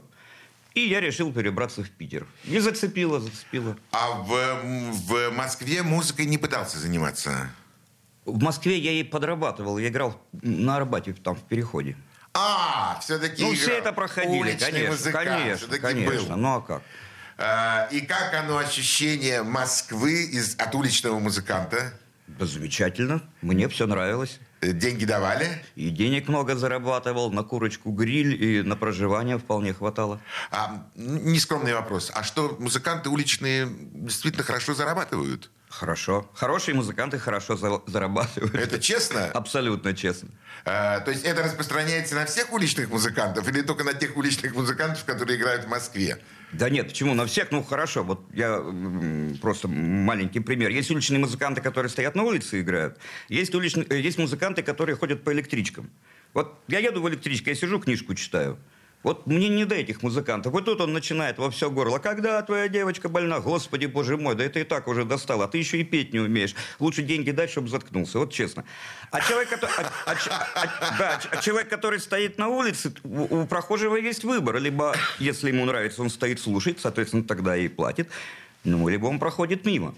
И 0.73 0.81
я 0.81 1.01
решил 1.01 1.33
перебраться 1.33 1.83
в 1.83 1.89
Питер. 1.89 2.25
И 2.45 2.59
зацепило, 2.59 3.19
зацепило. 3.19 3.75
А 3.91 4.11
в, 4.11 4.31
в 4.63 5.31
Москве 5.31 5.81
музыкой 5.81 6.25
не 6.25 6.37
пытался 6.37 6.79
заниматься? 6.79 7.49
В 8.25 8.41
Москве 8.41 8.77
я 8.77 8.91
и 8.91 9.03
подрабатывал. 9.03 9.77
Я 9.77 9.89
играл 9.89 10.21
на 10.31 10.77
Арбате, 10.77 11.13
там, 11.13 11.35
в 11.35 11.43
Переходе. 11.43 11.97
А, 12.33 12.97
все-таки 13.01 13.43
Ну, 13.43 13.53
все 13.53 13.79
это 13.79 13.91
проходили, 13.91 14.39
Уличный 14.39 14.71
конечно. 14.71 14.91
Музыкант, 14.91 15.29
конечно, 15.29 15.79
конечно. 15.79 16.35
Был. 16.35 16.37
Ну, 16.37 16.55
а 16.55 16.61
как? 16.61 16.83
А, 17.37 17.87
и 17.91 18.01
как 18.01 18.33
оно 18.33 18.57
ощущение 18.57 19.43
Москвы 19.43 20.23
из, 20.23 20.55
от 20.55 20.73
уличного 20.75 21.19
музыканта? 21.19 21.93
Да 22.39 22.45
замечательно. 22.45 23.21
Мне 23.41 23.67
все 23.67 23.87
нравилось. 23.87 24.39
Э, 24.61 24.73
деньги 24.73 25.05
давали? 25.05 25.47
И 25.75 25.89
денег 25.89 26.27
много 26.27 26.55
зарабатывал, 26.55 27.31
на 27.31 27.43
курочку 27.43 27.91
гриль, 27.91 28.41
и 28.43 28.61
на 28.61 28.75
проживание 28.75 29.37
вполне 29.39 29.73
хватало. 29.73 30.21
А, 30.51 30.87
нескромный 30.95 31.73
вопрос. 31.73 32.11
А 32.13 32.23
что, 32.23 32.55
музыканты 32.59 33.09
уличные 33.09 33.67
действительно 33.93 34.43
хорошо 34.43 34.73
зарабатывают? 34.73 35.49
Хорошо. 35.71 36.29
Хорошие 36.33 36.75
музыканты 36.75 37.17
хорошо 37.17 37.55
за 37.55 37.81
зарабатывают. 37.87 38.53
Это 38.55 38.77
честно? 38.77 39.25
Абсолютно 39.33 39.95
честно. 39.95 40.29
А, 40.65 40.99
то 40.99 41.11
есть 41.11 41.23
это 41.23 41.43
распространяется 41.43 42.13
на 42.15 42.25
всех 42.25 42.51
уличных 42.51 42.89
музыкантов 42.89 43.47
или 43.47 43.61
только 43.61 43.83
на 43.83 43.93
тех 43.93 44.15
уличных 44.17 44.53
музыкантов, 44.53 45.05
которые 45.05 45.39
играют 45.39 45.65
в 45.65 45.69
Москве? 45.69 46.19
Да 46.53 46.69
нет, 46.69 46.89
почему? 46.89 47.13
На 47.13 47.25
всех, 47.25 47.51
ну 47.51 47.63
хорошо. 47.63 48.03
Вот 48.03 48.21
я 48.33 48.61
просто 49.41 49.67
маленький 49.67 50.39
пример. 50.39 50.69
Есть 50.69 50.91
уличные 50.91 51.19
музыканты, 51.19 51.61
которые 51.61 51.89
стоят 51.89 52.15
на 52.15 52.23
улице 52.23 52.59
и 52.59 52.61
играют. 52.61 52.97
Есть, 53.29 53.55
уличные, 53.55 53.85
э, 53.89 53.99
есть 53.99 54.17
музыканты, 54.17 54.61
которые 54.61 54.95
ходят 54.95 55.23
по 55.23 55.31
электричкам. 55.31 55.89
Вот 56.33 56.59
я 56.67 56.79
еду 56.79 57.01
в 57.01 57.09
электричке, 57.09 57.51
я 57.51 57.55
сижу, 57.55 57.79
книжку 57.79 58.15
читаю. 58.15 58.57
Вот 59.03 59.25
мне 59.25 59.49
не 59.49 59.65
до 59.65 59.75
этих 59.75 60.03
музыкантов. 60.03 60.53
Вот 60.53 60.65
тут 60.65 60.79
он 60.79 60.93
начинает 60.93 61.37
во 61.39 61.49
все 61.49 61.71
горло. 61.71 61.97
Когда 61.97 62.41
твоя 62.43 62.67
девочка 62.67 63.09
больна? 63.09 63.39
Господи, 63.39 63.87
боже 63.87 64.17
мой, 64.17 64.35
да 64.35 64.43
это 64.43 64.59
и 64.59 64.63
так 64.63 64.87
уже 64.87 65.05
достало. 65.05 65.45
А 65.45 65.47
ты 65.47 65.57
еще 65.57 65.77
и 65.79 65.83
петь 65.83 66.13
не 66.13 66.19
умеешь. 66.19 66.53
Лучше 66.79 67.01
деньги 67.01 67.31
дать, 67.31 67.49
чтобы 67.49 67.67
заткнулся. 67.69 68.19
Вот 68.19 68.31
честно. 68.31 68.63
А 69.09 69.19
человек, 69.21 69.49
который, 69.49 69.71
а, 69.77 69.91
а, 70.05 70.47
а, 70.55 70.97
да, 70.99 71.19
а 71.31 71.37
человек, 71.37 71.69
который 71.69 71.99
стоит 71.99 72.37
на 72.37 72.47
улице, 72.49 72.93
у, 73.03 73.41
у 73.41 73.47
прохожего 73.47 73.95
есть 73.95 74.23
выбор. 74.23 74.57
Либо, 74.59 74.95
если 75.17 75.49
ему 75.49 75.65
нравится, 75.65 76.01
он 76.03 76.09
стоит, 76.09 76.39
слушает, 76.39 76.79
соответственно, 76.79 77.23
тогда 77.23 77.57
и 77.57 77.67
платит. 77.67 78.09
Ну, 78.63 78.87
либо 78.87 79.07
он 79.07 79.17
проходит 79.17 79.65
мимо. 79.65 79.95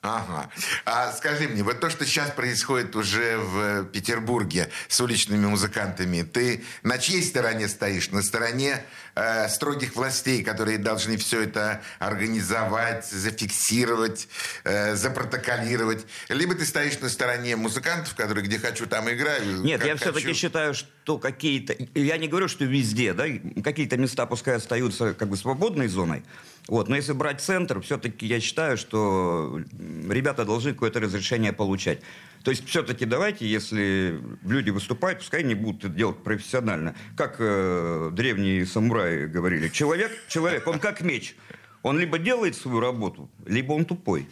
Ага. 0.00 0.48
А 0.84 1.12
скажи 1.12 1.48
мне, 1.48 1.64
вот 1.64 1.80
то, 1.80 1.90
что 1.90 2.06
сейчас 2.06 2.30
происходит 2.30 2.94
уже 2.94 3.36
в 3.36 3.84
Петербурге 3.86 4.70
с 4.86 5.00
уличными 5.00 5.46
музыкантами, 5.46 6.22
ты 6.22 6.64
на 6.84 6.98
чьей 6.98 7.20
стороне 7.20 7.66
стоишь? 7.66 8.10
На 8.10 8.22
стороне 8.22 8.84
э, 9.16 9.48
строгих 9.48 9.96
властей, 9.96 10.44
которые 10.44 10.78
должны 10.78 11.16
все 11.16 11.42
это 11.42 11.82
организовать, 11.98 13.06
зафиксировать, 13.06 14.28
э, 14.62 14.94
запротоколировать? 14.94 16.06
Либо 16.28 16.54
ты 16.54 16.64
стоишь 16.64 17.00
на 17.00 17.08
стороне 17.08 17.56
музыкантов, 17.56 18.14
которые 18.14 18.46
где 18.46 18.60
хочу, 18.60 18.86
там 18.86 19.10
играю? 19.10 19.62
Нет, 19.62 19.84
я 19.84 19.96
все-таки 19.96 20.32
считаю, 20.32 20.74
что 20.74 21.18
какие-то... 21.18 21.74
Я 21.94 22.18
не 22.18 22.28
говорю, 22.28 22.46
что 22.46 22.64
везде, 22.64 23.14
да, 23.14 23.24
какие-то 23.64 23.96
места 23.96 24.26
пускай 24.26 24.54
остаются 24.54 25.12
как 25.14 25.28
бы 25.28 25.36
свободной 25.36 25.88
зоной, 25.88 26.22
вот. 26.68 26.88
Но 26.88 26.96
если 26.96 27.12
брать 27.14 27.40
центр, 27.40 27.80
все-таки 27.80 28.26
я 28.26 28.40
считаю, 28.40 28.76
что 28.76 29.60
ребята 30.08 30.44
должны 30.44 30.74
какое-то 30.74 31.00
разрешение 31.00 31.52
получать. 31.52 32.00
То 32.44 32.50
есть 32.50 32.68
все-таки 32.68 33.04
давайте, 33.06 33.46
если 33.46 34.20
люди 34.44 34.70
выступают, 34.70 35.18
пускай 35.18 35.40
они 35.40 35.54
будут 35.54 35.84
это 35.84 35.94
делать 35.94 36.22
профессионально. 36.22 36.94
Как 37.16 37.36
э, 37.38 38.10
древние 38.12 38.66
самураи 38.66 39.26
говорили, 39.26 39.68
человек, 39.68 40.12
человек, 40.28 40.66
он 40.66 40.78
как 40.78 41.00
меч. 41.00 41.34
Он 41.82 41.98
либо 41.98 42.18
делает 42.18 42.54
свою 42.54 42.80
работу, 42.80 43.30
либо 43.46 43.72
он 43.72 43.84
тупой. 43.84 44.28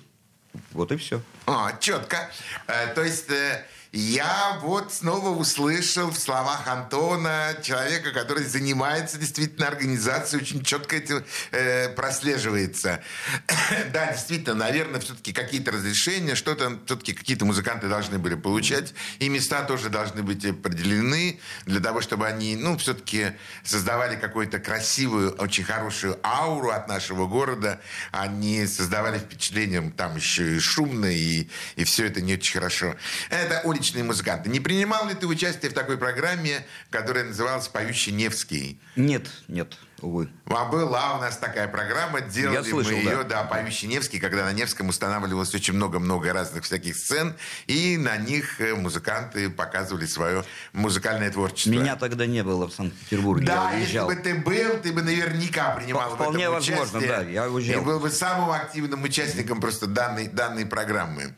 Вот 0.73 0.93
и 0.93 0.97
все. 0.97 1.23
А, 1.47 1.76
четко. 1.81 2.31
Э, 2.69 2.95
то 2.95 3.02
есть... 3.02 3.31
Э, 3.31 3.64
я 3.97 4.59
вот 4.62 4.93
снова 4.93 5.31
услышал 5.31 6.11
в 6.11 6.19
словах 6.19 6.69
Антона 6.69 7.57
человека, 7.62 8.12
который 8.12 8.45
занимается 8.45 9.19
действительно 9.19 9.69
организацией, 9.69 10.43
очень 10.43 10.62
четко 10.62 10.97
это 10.97 11.25
э, 11.50 11.88
прослеживается. 11.88 13.03
да, 13.93 14.12
действительно, 14.12 14.55
наверное, 14.55 15.00
все-таки 15.00 15.33
какие-то 15.33 15.71
разрешения, 15.71 16.35
что-то 16.35 16.79
все-таки 16.85 17.15
какие-то 17.15 17.47
музыканты 17.47 17.88
должны 17.88 18.19
были 18.19 18.35
получать, 18.35 18.93
и 19.19 19.31
места 19.31 19.62
тоже 19.62 19.88
должны 19.88 20.23
быть 20.23 20.45
определены 20.45 21.41
для 21.65 21.81
того, 21.81 22.03
чтобы 22.03 22.26
они, 22.26 22.55
ну, 22.55 22.76
все-таки 22.76 23.33
создавали 23.65 24.17
какую-то 24.17 24.59
красивую, 24.59 25.33
очень 25.37 25.65
хорошую 25.65 26.19
ауру 26.23 26.71
от 26.71 26.87
нашего 26.88 27.26
города, 27.26 27.81
они 28.12 28.67
создавали 28.67 29.19
впечатление, 29.19 29.91
там 29.97 30.17
еще 30.17 30.57
и 30.57 30.59
шумно, 30.59 31.07
и, 31.07 31.49
и 31.76 31.85
все 31.85 32.07
это 32.07 32.21
не 32.21 32.35
очень 32.35 32.53
хорошо. 32.53 32.95
Это 33.31 33.62
уличная 33.65 33.86
уличные 33.87 34.05
музыканты. 34.05 34.49
Не 34.50 34.61
принимал 34.61 35.09
ли 35.09 35.14
ты 35.14 35.26
участие 35.26 35.71
в 35.71 35.75
такой 35.75 35.97
программе, 35.97 36.64
которая 36.90 37.25
называлась 37.25 37.69
«Поющий 37.69 38.12
Невский»? 38.12 38.81
Нет, 38.97 39.28
нет, 39.47 39.76
увы. 40.00 40.28
А 40.47 40.64
была 40.64 41.16
у 41.16 41.21
нас 41.21 41.37
такая 41.37 41.69
программа, 41.69 42.21
делали 42.21 42.57
Я 42.57 42.64
слышал, 42.64 42.93
мы 42.93 42.99
ее, 42.99 43.16
да. 43.19 43.43
да, 43.43 43.45
«Поющий 43.45 43.87
Невский», 43.87 44.19
когда 44.19 44.45
на 44.45 44.52
Невском 44.52 44.88
устанавливалось 44.88 45.55
очень 45.55 45.75
много-много 45.75 46.33
разных 46.33 46.64
всяких 46.64 46.97
сцен, 46.97 47.37
и 47.69 47.97
на 47.97 48.16
них 48.16 48.61
э, 48.61 48.75
музыканты 48.75 49.50
показывали 49.50 50.07
свое 50.07 50.45
музыкальное 50.73 51.31
творчество. 51.31 51.71
Меня 51.71 51.95
тогда 51.97 52.26
не 52.26 52.43
было 52.43 52.66
в 52.66 52.73
Санкт-Петербурге, 52.73 53.47
Да, 53.47 53.73
если 53.73 54.00
бы 54.00 54.16
ты 54.16 54.35
был, 54.35 54.81
ты 54.83 54.93
бы 54.93 55.02
наверняка 55.02 55.76
принимал 55.76 56.14
Вполне 56.16 56.50
в 56.50 56.55
этом 56.55 56.75
возможно, 56.76 56.99
участие. 56.99 57.25
да, 57.25 57.31
я 57.31 57.49
уезжал. 57.49 57.83
И 57.83 57.85
был 57.85 58.00
бы 58.00 58.11
самым 58.11 58.50
активным 58.50 59.05
участником 59.05 59.61
просто 59.61 59.87
данной, 59.87 60.26
данной 60.26 60.66
программы. 60.66 61.35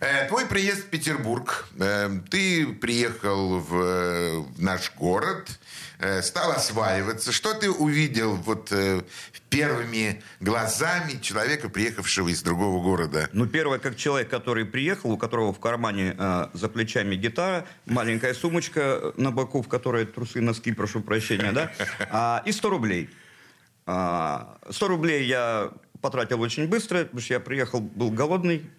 Э, 0.00 0.26
Твой 0.28 0.46
приезд 0.46 0.86
в 0.86 0.86
Петербург, 0.86 1.68
э, 1.78 2.08
ты 2.30 2.66
приехал 2.66 3.58
в 3.58 3.74
э, 3.74 4.44
наш 4.56 4.94
город, 4.94 5.58
стал 6.22 6.52
осваиваться. 6.52 7.30
Что 7.30 7.52
ты 7.52 7.70
увидел 7.70 8.34
вот 8.34 8.72
первыми 9.50 10.22
глазами 10.40 11.20
человека, 11.20 11.68
приехавшего 11.68 12.28
из 12.28 12.40
другого 12.42 12.82
города? 12.82 13.28
Ну, 13.34 13.46
первое, 13.46 13.78
как 13.78 13.96
человек, 13.96 14.30
который 14.30 14.64
приехал, 14.64 15.10
у 15.10 15.18
которого 15.18 15.52
в 15.52 15.60
кармане 15.60 16.16
э, 16.16 16.46
за 16.54 16.70
плечами 16.70 17.16
гитара, 17.16 17.66
маленькая 17.84 18.32
сумочка 18.32 19.12
на 19.18 19.30
боку, 19.30 19.60
в 19.60 19.68
которой 19.68 20.06
трусы, 20.06 20.40
носки, 20.40 20.72
прошу 20.72 21.02
прощения, 21.02 21.52
да, 21.52 21.70
а, 22.10 22.42
и 22.46 22.52
100 22.52 22.70
рублей. 22.70 23.10
А, 23.84 24.56
100 24.70 24.88
рублей 24.88 25.26
я 25.26 25.70
потратил 26.00 26.40
очень 26.40 26.66
быстро, 26.66 27.00
потому 27.00 27.20
что 27.20 27.34
я 27.34 27.40
приехал, 27.40 27.80
был 27.80 28.10
голодный, 28.10 28.70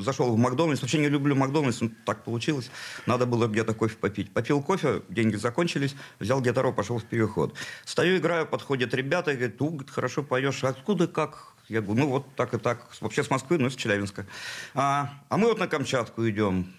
зашел 0.00 0.32
в 0.34 0.38
Макдональдс. 0.38 0.82
Вообще 0.82 0.98
не 0.98 1.08
люблю 1.08 1.34
Макдональдс, 1.34 1.80
но 1.80 1.90
так 2.04 2.24
получилось. 2.24 2.70
Надо 3.06 3.26
было 3.26 3.46
где-то 3.46 3.74
кофе 3.74 3.96
попить. 3.96 4.32
Попил 4.32 4.62
кофе, 4.62 5.02
деньги 5.08 5.36
закончились, 5.36 5.94
взял 6.18 6.40
гитару, 6.40 6.72
пошел 6.72 6.98
в 6.98 7.04
переход. 7.04 7.54
Стою, 7.84 8.18
играю, 8.18 8.46
подходят 8.46 8.94
ребята 8.94 9.32
говорят, 9.32 9.60
ну, 9.60 9.68
говорит, 9.68 9.90
хорошо 9.90 10.22
поешь. 10.22 10.62
Откуда, 10.64 11.06
как? 11.06 11.54
Я 11.68 11.80
говорю, 11.80 12.00
ну, 12.00 12.08
вот 12.08 12.34
так 12.34 12.54
и 12.54 12.58
так. 12.58 12.88
Вообще 13.00 13.22
с 13.22 13.30
Москвы, 13.30 13.58
но 13.58 13.68
из 13.68 13.76
Челябинска. 13.76 14.26
А, 14.74 15.10
а 15.28 15.36
мы 15.36 15.48
вот 15.48 15.58
на 15.58 15.68
Камчатку 15.68 16.28
идем. 16.28 16.72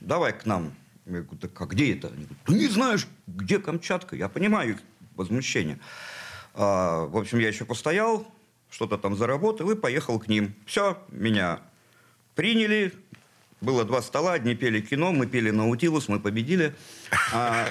Давай 0.00 0.32
к 0.32 0.46
нам. 0.46 0.72
Я 1.06 1.22
говорю, 1.22 1.38
так 1.38 1.60
а 1.60 1.66
где 1.66 1.94
это? 1.94 2.08
Они 2.08 2.24
говорят, 2.24 2.38
ты 2.44 2.54
не 2.54 2.68
знаешь, 2.68 3.06
где 3.26 3.58
Камчатка? 3.58 4.16
Я 4.16 4.28
понимаю 4.28 4.70
их 4.70 4.78
возмущение. 5.16 5.78
А, 6.54 7.06
в 7.06 7.16
общем, 7.16 7.38
я 7.38 7.48
еще 7.48 7.64
постоял, 7.64 8.26
что-то 8.70 8.98
там 8.98 9.16
заработал 9.16 9.70
и 9.70 9.74
поехал 9.74 10.18
к 10.18 10.28
ним. 10.28 10.54
Все, 10.66 11.02
меня 11.08 11.60
приняли. 12.34 12.92
Было 13.60 13.84
два 13.84 14.00
стола, 14.00 14.32
одни 14.32 14.54
пели 14.54 14.80
кино, 14.80 15.12
мы 15.12 15.26
пели 15.26 15.50
«Наутилус», 15.50 16.08
мы 16.08 16.18
победили. 16.18 16.74
А, 17.30 17.68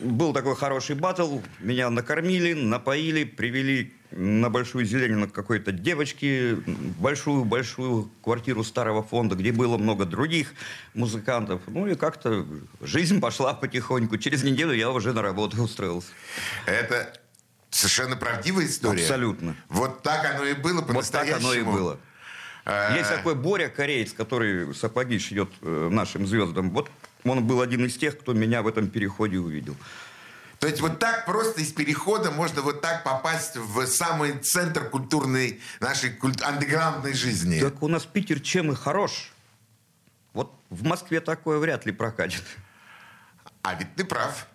был 0.00 0.32
такой 0.32 0.56
хороший 0.56 0.96
батл, 0.96 1.40
меня 1.60 1.90
накормили, 1.90 2.54
напоили, 2.54 3.24
привели 3.24 3.92
на 4.10 4.48
Большую 4.48 4.86
Зеленину 4.86 5.28
какой-то 5.28 5.70
девочке, 5.70 6.56
большую-большую 6.98 8.10
квартиру 8.22 8.64
старого 8.64 9.02
фонда, 9.02 9.34
где 9.36 9.52
было 9.52 9.76
много 9.76 10.06
других 10.06 10.54
музыкантов. 10.94 11.60
Ну 11.66 11.86
и 11.86 11.94
как-то 11.94 12.46
жизнь 12.80 13.20
пошла 13.20 13.52
потихоньку. 13.52 14.16
Через 14.16 14.42
неделю 14.42 14.72
я 14.72 14.90
уже 14.90 15.12
на 15.12 15.20
работу 15.20 15.62
устроился. 15.62 16.08
Это 16.64 17.12
совершенно 17.68 18.16
правдивая 18.16 18.66
история? 18.66 19.02
Абсолютно. 19.02 19.56
Вот 19.68 20.02
так 20.02 20.24
оно 20.34 20.44
и 20.44 20.54
было 20.54 20.76
Вот 20.76 20.86
так 20.86 20.88
по-настоящему? 20.88 21.48
оно 21.48 21.54
и 21.54 21.62
было. 21.62 21.98
Э, 22.64 22.96
Есть 22.96 23.10
такой 23.10 23.34
Боря, 23.34 23.68
кореец, 23.68 24.12
который 24.12 24.74
сапоги 24.74 25.18
шьет 25.18 25.50
э, 25.62 25.88
нашим 25.90 26.26
звездам. 26.26 26.70
Вот 26.70 26.90
он 27.24 27.46
был 27.46 27.60
один 27.60 27.84
из 27.86 27.96
тех, 27.96 28.18
кто 28.18 28.32
меня 28.32 28.62
в 28.62 28.66
этом 28.66 28.88
переходе 28.88 29.38
увидел. 29.38 29.76
То 30.58 30.68
есть 30.68 30.80
вот 30.80 31.00
так 31.00 31.26
просто 31.26 31.60
из 31.60 31.72
перехода 31.72 32.30
можно 32.30 32.62
вот 32.62 32.80
так 32.80 33.02
попасть 33.02 33.56
в 33.56 33.84
самый 33.86 34.38
центр 34.38 34.88
культурной 34.88 35.60
нашей 35.80 36.10
культ... 36.10 36.40
андеграундной 36.40 37.14
жизни. 37.14 37.58
Так 37.58 37.82
у 37.82 37.88
нас 37.88 38.04
Питер 38.04 38.38
чем 38.38 38.70
и 38.70 38.76
хорош. 38.76 39.32
Вот 40.34 40.54
в 40.70 40.84
Москве 40.84 41.20
такое 41.20 41.58
вряд 41.58 41.84
ли 41.84 41.90
прокатит. 41.90 42.44
А 43.62 43.74
ведь 43.74 43.92
ты 43.96 44.04
прав. 44.04 44.46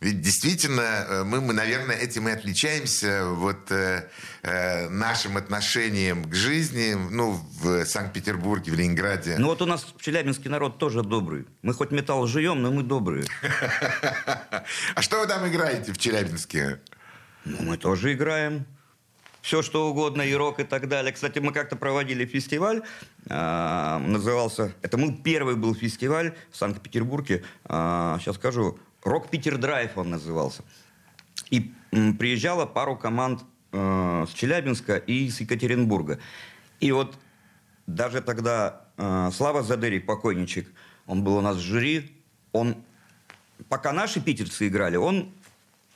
Ведь 0.00 0.22
действительно 0.22 0.80
э, 0.80 1.24
мы, 1.24 1.42
мы, 1.42 1.52
наверное, 1.52 1.94
этим 1.94 2.26
и 2.28 2.32
отличаемся 2.32 3.26
вот 3.26 3.70
э, 3.70 4.08
э, 4.42 4.88
нашим 4.88 5.36
отношением 5.36 6.24
к 6.24 6.34
жизни, 6.34 6.94
ну, 6.94 7.38
в 7.60 7.84
Санкт-Петербурге, 7.84 8.72
в 8.72 8.76
Ленинграде. 8.76 9.36
Ну 9.38 9.48
вот 9.48 9.60
у 9.60 9.66
нас 9.66 9.86
челябинский 10.00 10.48
народ 10.48 10.78
тоже 10.78 11.02
добрый. 11.02 11.46
Мы 11.60 11.74
хоть 11.74 11.90
металл 11.90 12.26
жуем, 12.26 12.62
но 12.62 12.70
мы 12.70 12.82
добрые. 12.82 13.26
А 14.94 15.02
что 15.02 15.20
вы 15.20 15.26
там 15.26 15.46
играете 15.48 15.92
в 15.92 15.98
Челябинске? 15.98 16.80
Ну, 17.44 17.62
мы 17.62 17.76
тоже 17.76 18.12
играем. 18.12 18.66
Все, 19.42 19.62
что 19.62 19.88
угодно, 19.88 20.22
и 20.22 20.34
рок, 20.34 20.60
и 20.60 20.64
так 20.64 20.88
далее. 20.88 21.12
Кстати, 21.12 21.38
мы 21.38 21.52
как-то 21.52 21.76
проводили 21.76 22.26
фестиваль, 22.26 22.82
а, 23.28 23.98
назывался... 23.98 24.74
Это 24.82 24.98
был 24.98 25.16
первый 25.16 25.56
был 25.56 25.74
фестиваль 25.74 26.34
в 26.50 26.56
Санкт-Петербурге. 26.56 27.42
а, 27.64 28.18
сейчас 28.20 28.36
скажу. 28.36 28.78
Рок 29.02 29.30
Питер 29.30 29.58
Драйв 29.58 29.96
он 29.96 30.10
назывался. 30.10 30.62
И 31.50 31.72
приезжала 31.90 32.66
пару 32.66 32.96
команд 32.96 33.42
э, 33.72 34.26
с 34.28 34.32
Челябинска 34.32 34.96
и 34.96 35.28
с 35.30 35.40
Екатеринбурга. 35.40 36.18
И 36.80 36.92
вот 36.92 37.16
даже 37.86 38.20
тогда 38.20 38.84
э, 38.96 39.30
Слава 39.32 39.62
Задери, 39.62 39.98
покойничек, 39.98 40.70
он 41.06 41.24
был 41.24 41.36
у 41.36 41.40
нас 41.40 41.56
в 41.56 41.60
жюри, 41.60 42.12
он, 42.52 42.76
пока 43.68 43.92
наши 43.92 44.20
питерцы 44.20 44.68
играли, 44.68 44.96
он 44.96 45.32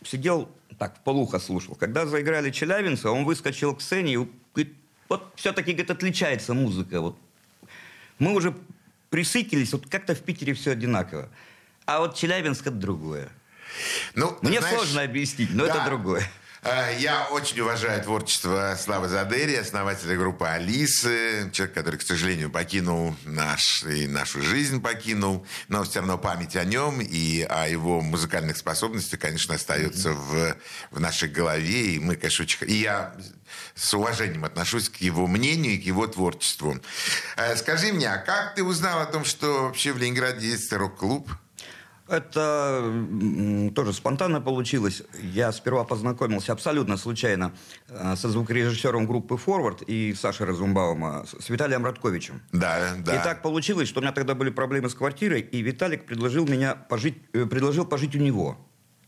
сидел 0.03 0.49
так, 0.79 0.97
в 0.97 1.01
полухо 1.01 1.38
слушал. 1.38 1.75
Когда 1.75 2.07
заиграли 2.07 2.51
челябинцы, 2.51 3.09
он 3.09 3.25
выскочил 3.25 3.75
к 3.75 3.81
сцене 3.81 4.14
и 4.14 4.17
говорит, 4.17 4.75
вот 5.09 5.33
все-таки, 5.37 5.73
говорит, 5.73 5.90
отличается 5.90 6.55
музыка. 6.55 7.01
Вот. 7.01 7.17
Мы 8.19 8.35
уже 8.35 8.55
присыкились, 9.11 9.73
вот 9.73 9.88
как-то 9.88 10.14
в 10.14 10.21
Питере 10.23 10.55
все 10.55 10.73
одинаково. 10.73 11.29
А 11.87 12.01
вот 12.01 12.16
Челябинск 12.16 12.62
это 12.66 12.77
другое. 12.77 13.29
Ну, 14.14 14.38
Мне 14.42 14.61
знаешь, 14.61 14.77
сложно 14.77 15.03
объяснить, 15.03 15.51
но 15.53 15.64
это 15.64 15.75
да. 15.75 15.87
другое. 15.87 16.23
Э, 16.62 16.97
Я 16.99 17.27
очень 17.31 17.61
уважаю 17.61 18.03
творчество 18.03 18.75
Славы 18.81 19.09
Задери, 19.09 19.55
основателя 19.55 20.16
группы 20.16 20.47
«Алисы», 20.47 21.51
человек, 21.53 21.75
который, 21.75 21.97
к 21.97 22.03
сожалению, 22.03 22.51
покинул 22.51 23.14
наш, 23.25 23.83
и 23.83 24.07
нашу 24.07 24.40
жизнь 24.40 24.81
покинул, 24.81 25.47
но 25.68 25.85
все 25.85 25.99
равно 25.99 26.16
память 26.16 26.57
о 26.57 26.64
нем 26.64 27.01
и 27.03 27.42
о 27.42 27.68
его 27.68 28.01
музыкальных 28.01 28.57
способностях, 28.57 29.20
конечно, 29.20 29.57
остается 29.57 30.12
в, 30.12 30.57
в 30.90 31.01
нашей 31.01 31.29
голове. 31.29 31.97
И 31.97 31.99
мы, 31.99 32.16
конечно, 32.16 32.44
очень... 32.44 32.59
И 32.66 32.77
я 32.77 33.14
с 33.75 33.92
уважением 33.92 34.44
отношусь 34.44 34.88
к 34.88 34.97
его 34.97 35.27
мнению 35.27 35.75
и 35.75 35.79
к 35.79 35.83
его 35.83 36.07
творчеству. 36.07 36.81
Э, 37.37 37.57
Скажи 37.57 37.92
мне, 37.92 38.09
а 38.11 38.16
как 38.18 38.55
ты 38.55 38.64
узнал 38.64 39.01
о 39.01 39.07
том, 39.07 39.25
что 39.27 39.64
вообще 39.64 39.92
в 39.92 39.99
Ленинграде 39.99 40.49
есть 40.49 40.73
рок-клуб? 40.73 41.29
Это 42.07 42.93
тоже 43.75 43.93
спонтанно 43.93 44.40
получилось. 44.40 45.03
Я 45.23 45.53
сперва 45.53 45.85
познакомился 45.85 46.53
абсолютно 46.53 46.99
случайно 46.99 47.53
э, 47.88 48.14
со 48.17 48.29
звукорежиссером 48.29 49.07
группы 49.07 49.38
«Форвард» 49.38 49.83
и 49.83 50.14
Сашей 50.14 50.47
Разумбаума, 50.47 51.25
с 51.27 51.45
с 51.45 51.49
Виталием 51.49 51.85
Радковичем. 51.85 52.43
Да, 52.53 52.95
да. 52.99 53.17
И 53.17 53.25
так 53.25 53.43
получилось, 53.43 53.88
что 53.88 54.01
у 54.01 54.03
меня 54.03 54.12
тогда 54.12 54.35
были 54.35 54.51
проблемы 54.51 54.90
с 54.90 54.95
квартирой, 54.95 55.40
и 55.40 55.62
Виталик 55.62 56.05
предложил, 56.05 56.47
меня 56.47 56.75
пожить, 56.75 57.17
э, 57.33 57.47
предложил 57.47 57.87
пожить 57.87 58.14
у 58.14 58.19
него. 58.19 58.59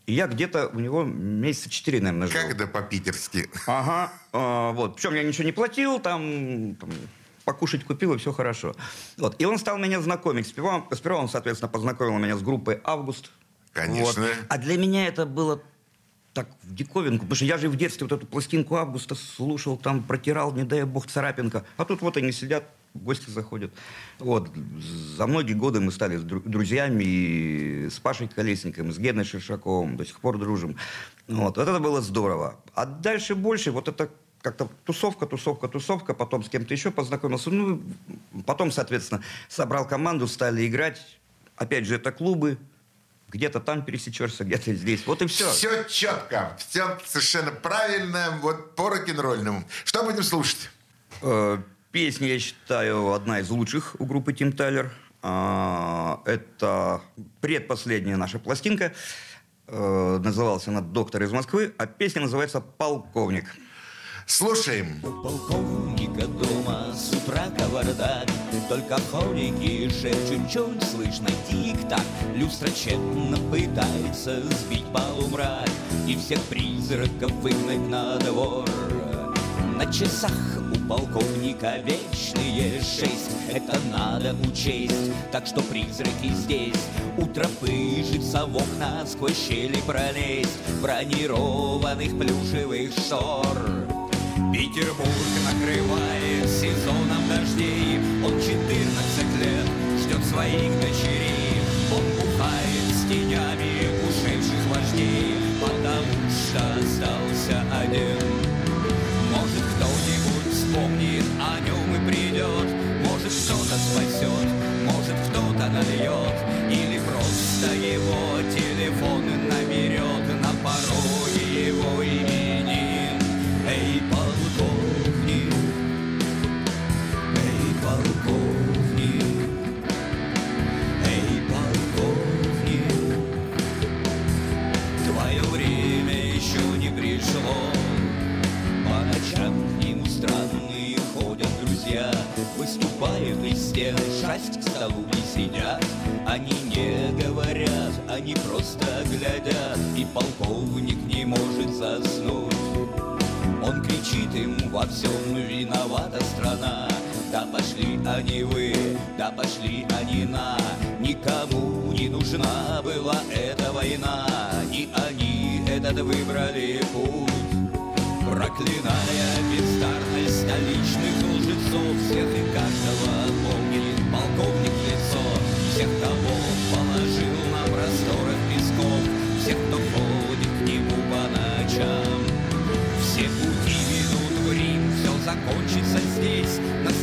И 0.07 0.13
я 0.13 0.27
где-то 0.27 0.69
у 0.69 0.79
него 0.79 1.03
месяца 1.03 1.69
четыре, 1.69 1.99
наверное, 1.99 2.27
жил. 2.27 2.41
Как 2.41 2.51
это 2.51 2.65
по-питерски? 2.65 3.49
Ага, 3.67 4.13
а, 4.31 4.71
вот. 4.71 4.95
Причем 4.95 5.13
я 5.13 5.23
ничего 5.23 5.43
не 5.43 5.51
платил, 5.51 5.99
там, 5.99 6.75
там 6.75 6.89
покушать 7.47 7.85
купил, 7.85 8.13
и 8.13 8.17
все 8.17 8.33
хорошо. 8.33 8.75
Вот. 9.17 9.41
И 9.41 9.45
он 9.45 9.57
стал 9.57 9.77
меня 9.77 10.01
знакомить. 10.01 10.47
Сперва, 10.47 10.85
сперва 10.91 11.19
он, 11.19 11.29
соответственно, 11.29 11.71
познакомил 11.71 12.17
меня 12.17 12.35
с 12.35 12.41
группой 12.41 12.81
«Август». 12.83 13.31
Конечно. 13.71 14.23
Вот. 14.23 14.31
А 14.49 14.57
для 14.57 14.77
меня 14.77 15.07
это 15.07 15.25
было 15.25 15.61
так 16.33 16.49
в 16.63 16.75
диковинку, 16.75 17.23
потому 17.23 17.35
что 17.37 17.45
я 17.45 17.57
же 17.57 17.69
в 17.69 17.77
детстве 17.77 18.05
вот 18.05 18.11
эту 18.11 18.27
пластинку 18.27 18.75
Августа 18.75 19.15
слушал, 19.15 19.77
там 19.77 20.03
протирал, 20.03 20.53
не 20.53 20.63
дай 20.63 20.83
бог, 20.83 21.07
царапинка. 21.07 21.63
А 21.77 21.85
тут 21.85 22.01
вот 22.01 22.17
они 22.17 22.33
сидят, 22.33 22.65
гости 22.93 23.29
заходят. 23.29 23.71
Вот. 24.19 24.51
За 25.15 25.25
многие 25.25 25.53
годы 25.53 25.79
мы 25.79 25.93
стали 25.93 26.17
друзьями 26.17 27.03
и 27.05 27.89
с 27.89 27.97
Пашей 27.99 28.27
Колесником, 28.27 28.91
с 28.91 28.99
Геной 28.99 29.23
Шершаковым, 29.23 29.95
до 29.95 30.05
сих 30.05 30.19
пор 30.19 30.37
дружим. 30.37 30.75
Вот. 31.29 31.57
вот 31.57 31.67
это 31.67 31.79
было 31.79 32.01
здорово. 32.01 32.59
А 32.75 32.85
дальше 32.85 33.35
больше 33.35 33.71
вот 33.71 33.87
это 33.87 34.09
как-то 34.47 34.69
тусовка, 34.85 35.25
тусовка, 35.25 35.67
тусовка, 35.67 36.13
потом 36.13 36.41
с 36.43 36.49
кем-то 36.49 36.73
еще 36.73 36.89
познакомился. 36.89 37.49
Ну, 37.49 37.81
потом, 38.45 38.71
соответственно, 38.71 39.21
собрал 39.49 39.85
команду, 39.85 40.27
стали 40.27 40.65
играть. 40.65 41.01
Опять 41.57 41.85
же, 41.85 41.95
это 41.95 42.13
клубы, 42.13 42.57
где-то 43.27 43.59
там 43.59 43.83
пересечешься, 43.83 44.45
где-то 44.45 44.73
здесь. 44.73 45.05
Вот 45.05 45.21
и 45.21 45.27
все. 45.27 45.51
Все 45.51 45.83
четко, 45.83 46.55
все 46.57 46.97
совершенно 47.05 47.51
правильно, 47.51 48.39
вот 48.41 48.75
по 48.75 48.89
рок-н-ролльному. 48.89 49.65
Что 49.83 50.03
будем 50.03 50.23
слушать? 50.23 50.69
Э, 51.21 51.57
песня, 51.91 52.29
я 52.29 52.39
считаю, 52.39 53.11
одна 53.11 53.41
из 53.41 53.49
лучших 53.49 53.97
у 53.99 54.05
группы 54.05 54.31
Тим 54.31 54.53
Тайлер. 54.53 54.93
А, 55.21 56.21
это 56.25 57.01
предпоследняя 57.41 58.15
наша 58.15 58.39
пластинка. 58.39 58.93
Э, 59.67 60.19
называлась 60.23 60.67
она 60.69 60.79
«Доктор 60.79 61.23
из 61.23 61.33
Москвы», 61.33 61.73
а 61.77 61.85
песня 61.85 62.21
называется 62.21 62.61
«Полковник». 62.61 63.53
Слушаем. 64.29 65.01
У 65.03 65.23
полковника 65.23 66.27
дома 66.27 66.93
с 66.93 67.13
утра 67.13 67.45
кавардак, 67.57 68.27
Только 68.67 68.97
ходики 69.09 69.89
шепчут, 69.89 70.51
чуть 70.51 70.83
слышно? 70.83 71.29
Тик-так. 71.49 72.03
Люстра 72.35 72.69
тщетно 72.69 73.37
пытается 73.49 74.41
сбить 74.41 74.83
полумрак 74.91 75.69
И 76.05 76.17
всех 76.17 76.41
призраков 76.41 77.31
выгнать 77.41 77.87
на 77.89 78.17
двор. 78.17 78.65
На 79.77 79.85
часах 79.85 80.61
у 80.73 80.89
полковника 80.89 81.77
вечные 81.77 82.81
шесть. 82.81 83.31
Это 83.53 83.79
надо 83.89 84.35
учесть, 84.45 85.09
так 85.31 85.47
что 85.47 85.61
призраки 85.61 86.33
здесь. 86.33 86.85
У 87.17 87.25
тропы 87.27 88.03
житься 88.03 88.45
в 88.45 88.57
окна 88.57 89.05
сквозь 89.05 89.37
щели 89.37 89.79
пролезть. 89.87 90.59
Бронированных 90.81 92.19
плюшевых 92.19 92.91
шор 93.07 93.87
Петербург 94.57 95.07
накрывает 95.45 96.49
сезоном 96.49 97.29
дождей. 97.29 97.99
Он 98.25 98.41
14 98.41 98.49
лет 99.39 99.67
ждет 99.99 100.25
своих 100.25 100.71
дочерей 100.81 101.36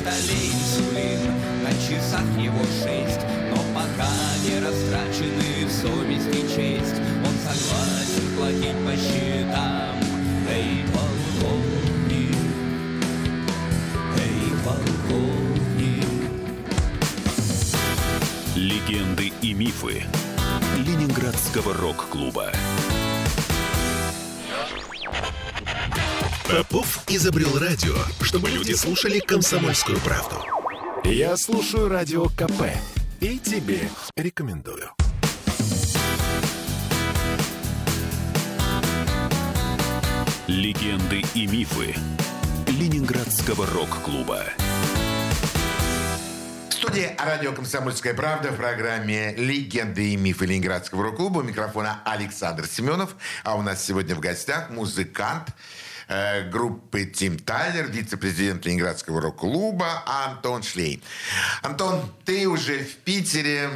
столе 0.05 0.37
инсулин, 0.53 1.33
на 1.63 1.71
часах 1.73 2.27
его 2.39 2.63
шесть 2.83 3.25
Но 3.51 3.57
пока 3.75 4.11
не 4.45 4.61
растрачены 4.61 5.71
совесть 5.71 6.29
и 6.29 6.43
честь 6.55 7.01
Он 7.25 7.35
согласен 7.43 8.37
платить 8.37 8.79
по 8.85 8.93
счетам 8.97 9.97
Эй, 10.51 10.85
полковник, 10.93 12.37
эй, 14.19 14.53
полковник. 14.63 16.31
Легенды 18.55 19.33
и 19.41 19.55
мифы 19.55 20.05
Ленинградского 20.77 21.73
рок-клуба. 21.73 22.53
Попов 26.55 27.01
изобрел 27.09 27.59
радио, 27.59 27.97
чтобы 28.21 28.49
люди 28.49 28.75
слушали 28.75 29.19
комсомольскую 29.19 29.99
правду. 29.99 30.37
Я 31.03 31.37
слушаю 31.37 31.89
радио 31.89 32.27
КП 32.27 32.71
и 33.19 33.41
тебе 33.41 33.91
рекомендую. 34.17 34.89
Легенды 40.47 41.25
и 41.35 41.49
мифы 41.49 41.97
Ленинградского 42.69 43.67
рок-клуба. 43.67 44.45
В 46.69 46.73
студии 46.73 47.17
радио 47.19 47.53
«Комсомольская 47.53 48.15
правда» 48.15 48.53
в 48.53 48.57
программе 48.57 49.35
«Легенды 49.35 50.13
и 50.13 50.17
мифы 50.17 50.47
Ленинградского 50.47 51.03
рок-клуба». 51.03 51.39
У 51.39 51.43
микрофона 51.43 52.01
Александр 52.05 52.67
Семенов. 52.67 53.17
А 53.43 53.57
у 53.57 53.63
нас 53.63 53.85
сегодня 53.85 54.15
в 54.15 54.21
гостях 54.21 54.71
музыкант 54.71 55.49
группы 56.51 57.05
Тим 57.05 57.39
Тайлер, 57.39 57.87
вице-президент 57.91 58.67
Ленинградского 58.67 59.21
рок-клуба 59.21 60.03
Антон 60.07 60.63
Шлей. 60.63 61.03
Антон, 61.63 62.13
ты 62.25 62.47
уже 62.49 62.85
в 62.85 62.97
Питере 62.97 63.71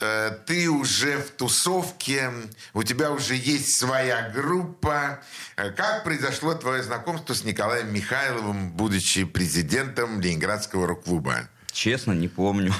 Э, 0.00 0.30
ты 0.46 0.70
уже 0.70 1.18
в 1.18 1.30
тусовке, 1.30 2.30
у 2.72 2.82
тебя 2.82 3.10
уже 3.10 3.34
есть 3.34 3.78
своя 3.78 4.30
группа. 4.30 5.20
Э, 5.56 5.70
как 5.70 6.04
произошло 6.04 6.54
твое 6.54 6.82
знакомство 6.82 7.34
с 7.34 7.44
Николаем 7.44 7.92
Михайловым, 7.92 8.70
будучи 8.70 9.24
президентом 9.24 10.20
Ленинградского 10.20 10.86
рок-клуба? 10.86 11.48
Честно, 11.72 12.12
не 12.12 12.28
помню. 12.28 12.72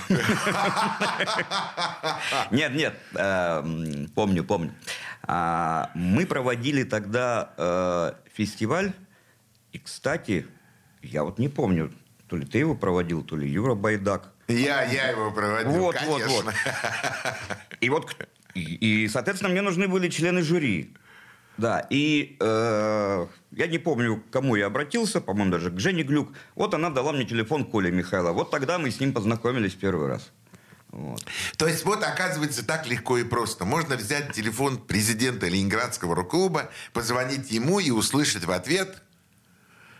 Нет, 2.51 2.75
нет, 2.75 2.95
э, 3.15 4.07
помню, 4.15 4.45
помню. 4.45 4.73
А, 5.23 5.91
мы 5.95 6.25
проводили 6.25 6.85
тогда 6.85 8.15
фестиваль, 8.39 8.93
и, 9.73 9.79
кстати, 9.79 10.47
я 11.03 11.25
вот 11.25 11.39
не 11.39 11.49
помню, 11.49 11.93
то 12.29 12.37
ли 12.37 12.47
ты 12.47 12.59
его 12.59 12.77
проводил, 12.77 13.23
то 13.25 13.37
ли 13.37 13.49
Юра 13.51 13.75
Байдак. 13.75 14.33
Я, 14.47 14.85
я 14.85 15.11
его 15.11 15.33
проводил, 15.33 15.73
вот, 15.73 15.97
конечно. 15.97 16.29
Вот, 16.29 16.45
вот. 16.45 16.55
И 17.81 17.91
вот, 17.91 18.17
и, 18.55 19.05
и, 19.05 19.09
соответственно, 19.09 19.51
мне 19.51 19.63
нужны 19.63 19.89
были 19.89 20.09
члены 20.09 20.43
жюри. 20.43 20.95
Да, 21.57 21.85
и 21.91 22.37
э, 22.39 23.27
я 23.51 23.67
не 23.67 23.79
помню, 23.79 24.19
к 24.19 24.31
кому 24.31 24.55
я 24.55 24.67
обратился, 24.67 25.21
по-моему, 25.21 25.51
даже 25.51 25.73
к 25.73 25.81
Жене 25.81 26.05
Глюк. 26.05 26.29
Вот 26.55 26.75
она 26.75 26.91
дала 26.91 27.13
мне 27.13 27.25
телефон 27.25 27.65
Коля 27.65 27.91
Михайла. 27.91 28.31
Вот 28.31 28.53
тогда 28.53 28.79
мы 28.79 28.93
с 28.93 29.01
ним 29.01 29.13
познакомились 29.13 29.75
первый 29.75 30.07
раз. 30.07 30.31
Вот. 30.91 31.25
То 31.57 31.67
есть 31.67 31.85
вот 31.85 32.03
оказывается 32.03 32.65
так 32.65 32.87
легко 32.87 33.19
и 33.19 33.25
просто. 33.25 33.65
Можно 33.65 33.97
взять 33.97 34.33
телефон 34.33 34.79
президента 34.79 35.47
Ленинградского 35.47 36.15
рок-клуба, 36.15 36.71
позвонить 36.93 37.51
ему 37.51 37.79
и 37.79 37.91
услышать 37.91 38.45
в 38.45 38.51
ответ 38.51 39.03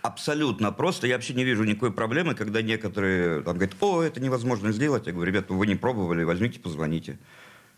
Абсолютно 0.03 0.71
просто. 0.73 1.07
Я 1.07 1.17
вообще 1.17 1.35
не 1.35 1.45
вижу 1.45 1.65
никакой 1.65 1.93
проблемы, 1.93 2.35
когда 2.35 2.63
некоторые 2.63 3.43
там 3.43 3.57
говорят, 3.57 3.75
о, 3.81 4.03
это 4.03 4.21
невозможно 4.21 4.73
сделать. 4.73 5.07
Я 5.07 5.13
говорю, 5.13 5.33
ребята, 5.33 5.53
вы 5.53 5.67
не 5.67 5.75
пробовали, 5.75 6.23
возьмите, 6.23 6.61
позвоните. 6.61 7.19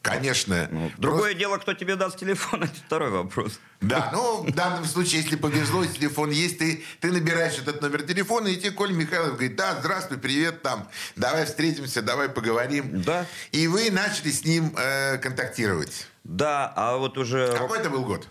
Конечно. 0.02 0.66
Ну, 0.70 0.90
другое 0.96 1.34
дело, 1.34 1.58
кто 1.58 1.74
тебе 1.74 1.94
даст 1.94 2.18
телефон, 2.18 2.62
это 2.64 2.74
второй 2.74 3.10
вопрос. 3.10 3.60
Да, 3.82 4.10
ну, 4.12 4.42
в 4.44 4.54
данном 4.54 4.84
случае, 4.84 5.22
если 5.22 5.36
повезло, 5.36 5.84
телефон 5.84 6.30
есть, 6.30 6.58
ты, 6.58 6.82
ты 7.00 7.12
набираешь 7.12 7.58
этот 7.58 7.82
номер 7.82 8.02
телефона, 8.02 8.48
и 8.48 8.56
тебе 8.56 8.70
Коль 8.70 8.92
Михайлов 8.92 9.32
говорит, 9.32 9.56
да, 9.56 9.78
здравствуй, 9.78 10.18
привет, 10.18 10.62
там, 10.62 10.88
давай 11.16 11.44
встретимся, 11.44 12.00
давай 12.00 12.28
поговорим. 12.30 13.02
Да. 13.02 13.26
И 13.52 13.66
вы 13.66 13.90
начали 13.90 14.30
с 14.30 14.44
ним 14.44 14.74
э, 14.76 15.18
контактировать. 15.18 16.06
Да, 16.24 16.72
а 16.76 16.96
вот 16.96 17.18
уже... 17.18 17.52
Какой 17.56 17.78
это 17.78 17.90
был 17.90 18.04
год? 18.04 18.26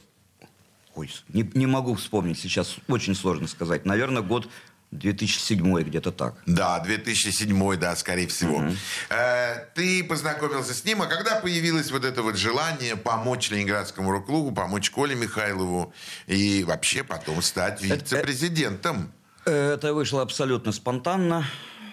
Ой, 0.96 1.12
не, 1.30 1.50
не 1.54 1.68
могу 1.68 1.94
вспомнить 1.96 2.40
сейчас, 2.40 2.78
очень 2.88 3.16
сложно 3.16 3.48
сказать. 3.48 3.86
Наверное, 3.86 4.24
год 4.24 4.50
2007 4.92 5.82
где-то 5.84 6.12
так. 6.12 6.36
Да, 6.46 6.80
2007, 6.80 7.78
да, 7.78 7.96
скорее 7.96 8.28
всего. 8.28 8.58
Угу. 8.58 8.72
Э, 9.10 9.66
ты 9.76 10.04
познакомился 10.04 10.74
с 10.74 10.84
ним, 10.84 11.02
а 11.02 11.06
когда 11.06 11.40
появилось 11.40 11.92
вот 11.92 12.06
это 12.06 12.24
вот 12.24 12.38
желание 12.38 12.96
помочь 12.96 13.52
Ленинградскому 13.52 14.12
рок-клубу, 14.12 14.52
помочь 14.52 14.90
Коле 14.90 15.16
Михайлову 15.16 15.94
и 16.26 16.64
вообще 16.64 17.04
потом 17.04 17.42
стать 17.42 17.82
вице-президентом? 17.82 19.12
Это 19.46 19.94
вышло 19.94 20.22
абсолютно 20.22 20.72
спонтанно. 20.72 21.46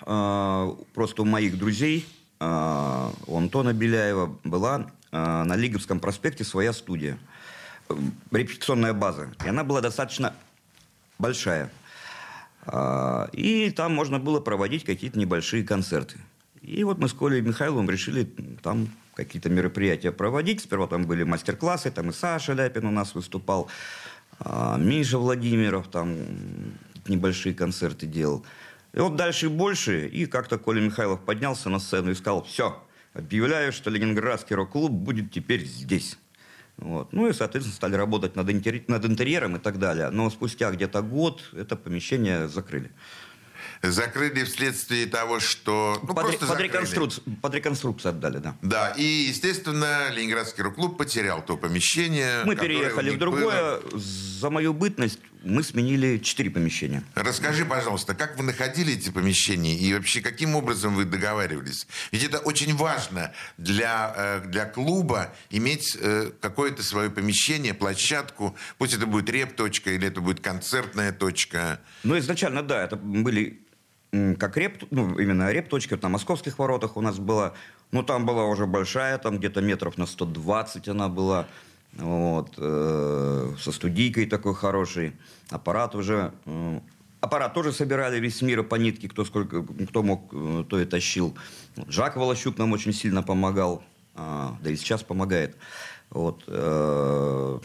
Э, 0.06 0.74
просто 0.94 1.22
у 1.22 1.24
моих 1.26 1.58
друзей, 1.58 2.06
э, 2.40 3.10
у 3.26 3.36
Антона 3.36 3.74
Беляева, 3.74 4.38
была 4.42 4.86
э, 5.12 5.42
на 5.42 5.54
Лиговском 5.54 6.00
проспекте 6.00 6.44
своя 6.44 6.72
студия. 6.72 7.18
Репетиционная 8.30 8.94
база. 8.94 9.28
И 9.44 9.48
она 9.48 9.64
была 9.64 9.80
достаточно 9.80 10.34
большая. 11.18 11.70
А, 12.66 13.28
и 13.32 13.70
там 13.70 13.94
можно 13.94 14.18
было 14.18 14.40
проводить 14.40 14.84
какие-то 14.84 15.18
небольшие 15.18 15.64
концерты. 15.64 16.18
И 16.62 16.82
вот 16.82 16.98
мы 16.98 17.08
с 17.08 17.12
Колей 17.12 17.40
Михайловым 17.40 17.88
решили 17.88 18.28
там 18.62 18.88
какие-то 19.14 19.48
мероприятия 19.48 20.10
проводить. 20.10 20.60
Сперва 20.60 20.88
там 20.88 21.04
были 21.04 21.22
мастер-классы, 21.22 21.90
там 21.90 22.10
и 22.10 22.12
Саша 22.12 22.54
Ляпин 22.54 22.86
у 22.86 22.90
нас 22.90 23.14
выступал, 23.14 23.68
а, 24.40 24.76
Миша 24.78 25.18
Владимиров 25.18 25.88
там 25.88 26.16
небольшие 27.06 27.54
концерты 27.54 28.06
делал. 28.06 28.44
И 28.92 28.98
вот 28.98 29.14
дальше 29.14 29.46
и 29.46 29.48
больше. 29.48 30.08
И 30.08 30.26
как-то 30.26 30.58
Коля 30.58 30.80
Михайлов 30.80 31.20
поднялся 31.20 31.68
на 31.68 31.78
сцену 31.78 32.10
и 32.10 32.14
сказал, 32.14 32.42
все, 32.42 32.82
объявляю, 33.14 33.72
что 33.72 33.90
Ленинградский 33.90 34.56
рок-клуб 34.56 34.90
будет 34.90 35.30
теперь 35.30 35.64
здесь. 35.64 36.18
Вот. 36.78 37.12
Ну 37.12 37.28
и, 37.28 37.32
соответственно, 37.32 37.74
стали 37.74 37.94
работать 37.94 38.36
над, 38.36 38.50
интерь... 38.50 38.84
над 38.88 39.04
интерьером 39.04 39.56
и 39.56 39.58
так 39.58 39.78
далее. 39.78 40.10
Но 40.10 40.28
спустя 40.30 40.70
где-то 40.70 41.02
год 41.02 41.42
это 41.52 41.76
помещение 41.76 42.48
закрыли. 42.48 42.90
Закрыли 43.82 44.44
вследствие 44.44 45.06
того, 45.06 45.40
что... 45.40 45.98
Ну, 46.02 46.14
под, 46.14 46.26
просто 46.26 46.46
под, 46.46 46.60
реконструкцию, 46.60 47.24
под 47.40 47.54
реконструкцию 47.54 48.10
отдали, 48.10 48.38
да. 48.38 48.56
Да, 48.62 48.90
и, 48.90 49.02
естественно, 49.02 50.10
Ленинградский 50.10 50.62
рок-клуб 50.62 50.96
потерял 50.96 51.42
то 51.42 51.56
помещение. 51.56 52.44
Мы 52.44 52.56
переехали 52.56 53.10
в 53.10 53.18
другое. 53.18 53.80
Было. 53.80 54.00
За 54.00 54.50
мою 54.50 54.72
бытность 54.72 55.20
мы 55.46 55.62
сменили 55.62 56.18
четыре 56.18 56.50
помещения. 56.50 57.02
Расскажи, 57.14 57.64
пожалуйста, 57.64 58.14
как 58.14 58.36
вы 58.36 58.44
находили 58.44 58.94
эти 58.94 59.10
помещения 59.10 59.74
и 59.76 59.94
вообще 59.94 60.20
каким 60.20 60.54
образом 60.54 60.94
вы 60.94 61.04
договаривались? 61.04 61.86
Ведь 62.12 62.24
это 62.24 62.38
очень 62.38 62.74
важно 62.74 63.32
для, 63.56 64.12
э, 64.16 64.40
для 64.46 64.66
клуба 64.66 65.34
иметь 65.50 65.96
э, 66.00 66.30
какое-то 66.40 66.82
свое 66.82 67.10
помещение, 67.10 67.74
площадку. 67.74 68.56
Пусть 68.78 68.94
это 68.94 69.06
будет 69.06 69.30
реп-точка 69.30 69.90
или 69.90 70.08
это 70.08 70.20
будет 70.20 70.40
концертная 70.40 71.12
точка. 71.12 71.80
Ну, 72.02 72.18
изначально, 72.18 72.62
да, 72.62 72.82
это 72.82 72.96
были 72.96 73.60
как 74.38 74.56
реп, 74.56 74.84
ну, 74.90 75.18
именно 75.18 75.50
реп-точка, 75.52 75.98
на 76.00 76.08
московских 76.08 76.58
воротах 76.58 76.96
у 76.96 77.00
нас 77.00 77.18
была. 77.18 77.54
Ну, 77.92 78.02
там 78.02 78.26
была 78.26 78.46
уже 78.46 78.66
большая, 78.66 79.18
там 79.18 79.38
где-то 79.38 79.60
метров 79.60 79.98
на 79.98 80.06
120 80.06 80.88
она 80.88 81.08
была. 81.08 81.46
Вот, 81.98 82.54
э, 82.58 83.54
со 83.58 83.72
студийкой 83.72 84.26
такой 84.26 84.54
хороший. 84.54 85.12
Аппарат 85.50 85.94
уже... 85.94 86.32
Э, 86.44 86.80
аппарат 87.20 87.54
тоже 87.54 87.72
собирали 87.72 88.20
весь 88.20 88.42
мир 88.42 88.62
по 88.62 88.74
нитке, 88.74 89.08
кто, 89.08 89.24
сколько, 89.24 89.62
кто 89.62 90.02
мог, 90.02 90.28
э, 90.32 90.64
то 90.68 90.78
и 90.78 90.84
тащил. 90.84 91.36
Жак 91.88 92.16
Волощук 92.16 92.58
нам 92.58 92.72
очень 92.72 92.92
сильно 92.92 93.22
помогал. 93.22 93.82
Э, 94.14 94.50
да 94.62 94.70
и 94.70 94.76
сейчас 94.76 95.02
помогает. 95.02 95.56
Вот, 96.10 96.44
э, 96.46 97.60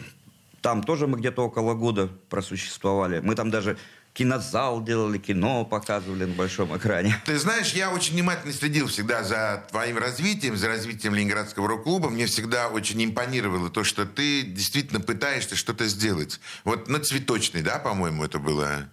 там 0.62 0.82
тоже 0.82 1.06
мы 1.06 1.18
где-то 1.18 1.42
около 1.42 1.74
года 1.74 2.08
просуществовали. 2.30 3.20
Мы 3.20 3.34
там 3.34 3.50
даже 3.50 3.76
кинозал 4.12 4.82
делали, 4.82 5.18
кино 5.18 5.64
показывали 5.64 6.24
на 6.24 6.34
большом 6.34 6.76
экране. 6.76 7.20
Ты 7.24 7.38
знаешь, 7.38 7.72
я 7.72 7.90
очень 7.90 8.14
внимательно 8.14 8.52
следил 8.52 8.88
всегда 8.88 9.22
за 9.22 9.64
твоим 9.70 9.98
развитием, 9.98 10.56
за 10.56 10.68
развитием 10.68 11.14
Ленинградского 11.14 11.68
рок-клуба. 11.68 12.10
Мне 12.10 12.26
всегда 12.26 12.68
очень 12.68 13.02
импонировало 13.04 13.70
то, 13.70 13.84
что 13.84 14.04
ты 14.04 14.42
действительно 14.42 15.00
пытаешься 15.00 15.56
что-то 15.56 15.86
сделать. 15.86 16.40
Вот 16.64 16.88
на 16.88 17.00
Цветочной, 17.00 17.62
да, 17.62 17.78
по-моему, 17.78 18.24
это 18.24 18.38
было 18.38 18.88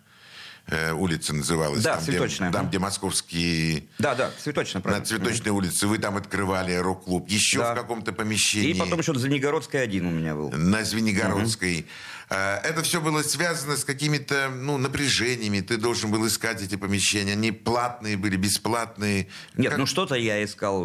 э, 0.70 0.94
улица 0.94 1.34
называлась. 1.34 1.84
Да, 1.84 1.96
там, 1.96 2.04
Цветочная. 2.04 2.50
Где, 2.50 2.58
там, 2.58 2.70
где 2.70 2.80
московские... 2.80 3.84
Да, 3.98 4.16
да, 4.16 4.32
Цветочная, 4.38 4.82
правильно. 4.82 5.02
На 5.02 5.06
Цветочной 5.06 5.52
улице 5.52 5.88
вы 5.88 5.98
там 5.98 6.18
открывали 6.18 6.74
рок-клуб. 6.76 7.28
Еще 7.30 7.60
да. 7.60 7.74
в 7.74 7.76
каком-то 7.76 8.14
помещении. 8.14 8.72
И 8.72 8.74
потом 8.74 9.00
еще 9.00 9.14
Звенигородская 9.14 9.84
один 9.84 10.06
у 10.06 10.12
меня 10.12 10.36
был. 10.36 10.52
На 10.52 10.84
Звенигородской. 10.84 11.80
Угу. 11.80 11.88
Это 12.30 12.84
все 12.84 13.02
было 13.02 13.24
связано 13.24 13.76
с 13.76 13.84
какими-то 13.84 14.50
ну, 14.50 14.78
напряжениями. 14.78 15.62
Ты 15.62 15.78
должен 15.78 16.12
был 16.12 16.28
искать 16.28 16.62
эти 16.62 16.76
помещения. 16.76 17.34
Они 17.34 17.52
платные 17.52 18.18
были, 18.18 18.36
бесплатные. 18.36 19.28
Нет, 19.56 19.72
как... 19.72 19.80
ну 19.80 19.86
что-то 19.88 20.14
я 20.14 20.44
искал, 20.44 20.84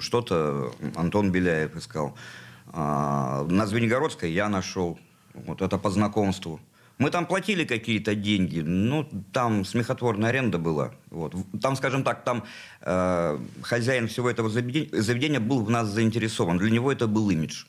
что-то 0.00 0.72
Антон 0.94 1.32
Беляев 1.32 1.74
искал. 1.74 2.16
А, 2.66 3.44
на 3.48 3.66
Звенигородской 3.66 4.30
я 4.30 4.48
нашел. 4.48 4.98
Вот 5.34 5.60
это 5.60 5.76
по 5.76 5.90
знакомству. 5.90 6.60
Мы 6.98 7.10
там 7.10 7.26
платили 7.26 7.64
какие-то 7.64 8.14
деньги, 8.14 8.60
ну, 8.60 9.08
там 9.32 9.64
смехотворная 9.64 10.30
аренда 10.30 10.58
была. 10.58 10.92
Вот. 11.10 11.34
Там, 11.62 11.76
скажем 11.76 12.02
так, 12.02 12.24
там 12.24 12.44
э, 12.80 13.38
хозяин 13.62 14.08
всего 14.08 14.28
этого 14.28 14.50
заведения, 14.50 15.00
заведения 15.00 15.40
был 15.40 15.62
в 15.62 15.70
нас 15.70 15.88
заинтересован. 15.88 16.58
Для 16.58 16.70
него 16.70 16.90
это 16.90 17.06
был 17.06 17.30
имидж 17.30 17.64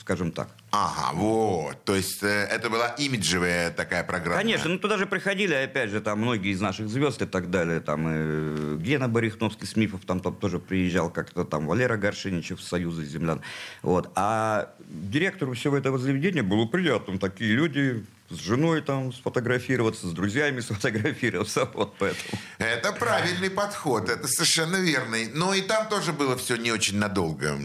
скажем 0.00 0.32
так. 0.32 0.48
Ага, 0.72 1.12
вот. 1.14 1.84
То 1.84 1.94
есть 1.94 2.22
э, 2.22 2.26
это 2.26 2.70
была 2.70 2.88
имиджевая 2.88 3.70
такая 3.70 4.02
программа. 4.02 4.38
Конечно, 4.38 4.68
ну 4.70 4.78
туда 4.78 4.96
же 4.96 5.06
приходили, 5.06 5.54
опять 5.54 5.90
же, 5.90 6.00
там 6.00 6.20
многие 6.20 6.52
из 6.52 6.60
наших 6.60 6.88
звезд 6.88 7.22
и 7.22 7.26
так 7.26 7.50
далее. 7.50 7.80
Там 7.80 8.08
и 8.08 8.76
Гена 8.78 9.08
Барихновский 9.08 9.66
с 9.66 9.76
Мифов 9.76 10.00
там, 10.06 10.20
там 10.20 10.34
тоже 10.34 10.58
приезжал 10.58 11.10
как-то, 11.10 11.44
там 11.44 11.66
Валера 11.66 11.96
Горшиничев 11.96 12.60
с 12.60 12.66
Союза 12.66 13.04
землян. 13.04 13.42
Вот. 13.82 14.10
А 14.14 14.70
директору 14.88 15.52
всего 15.52 15.76
этого 15.76 15.98
заведения 15.98 16.42
было 16.42 16.66
приятно. 16.66 17.18
Такие 17.18 17.52
люди 17.52 18.04
с 18.30 18.38
женой 18.38 18.80
там 18.80 19.12
сфотографироваться, 19.12 20.06
с 20.06 20.12
друзьями 20.12 20.60
сфотографироваться, 20.60 21.68
вот 21.74 21.94
поэтому. 21.98 22.40
Это 22.58 22.92
правильный 22.92 23.50
подход, 23.50 24.08
это 24.08 24.26
совершенно 24.28 24.76
верный. 24.76 25.28
Но 25.34 25.52
и 25.54 25.60
там 25.60 25.88
тоже 25.88 26.12
было 26.12 26.36
все 26.36 26.56
не 26.56 26.72
очень 26.72 26.96
надолго. 26.96 27.58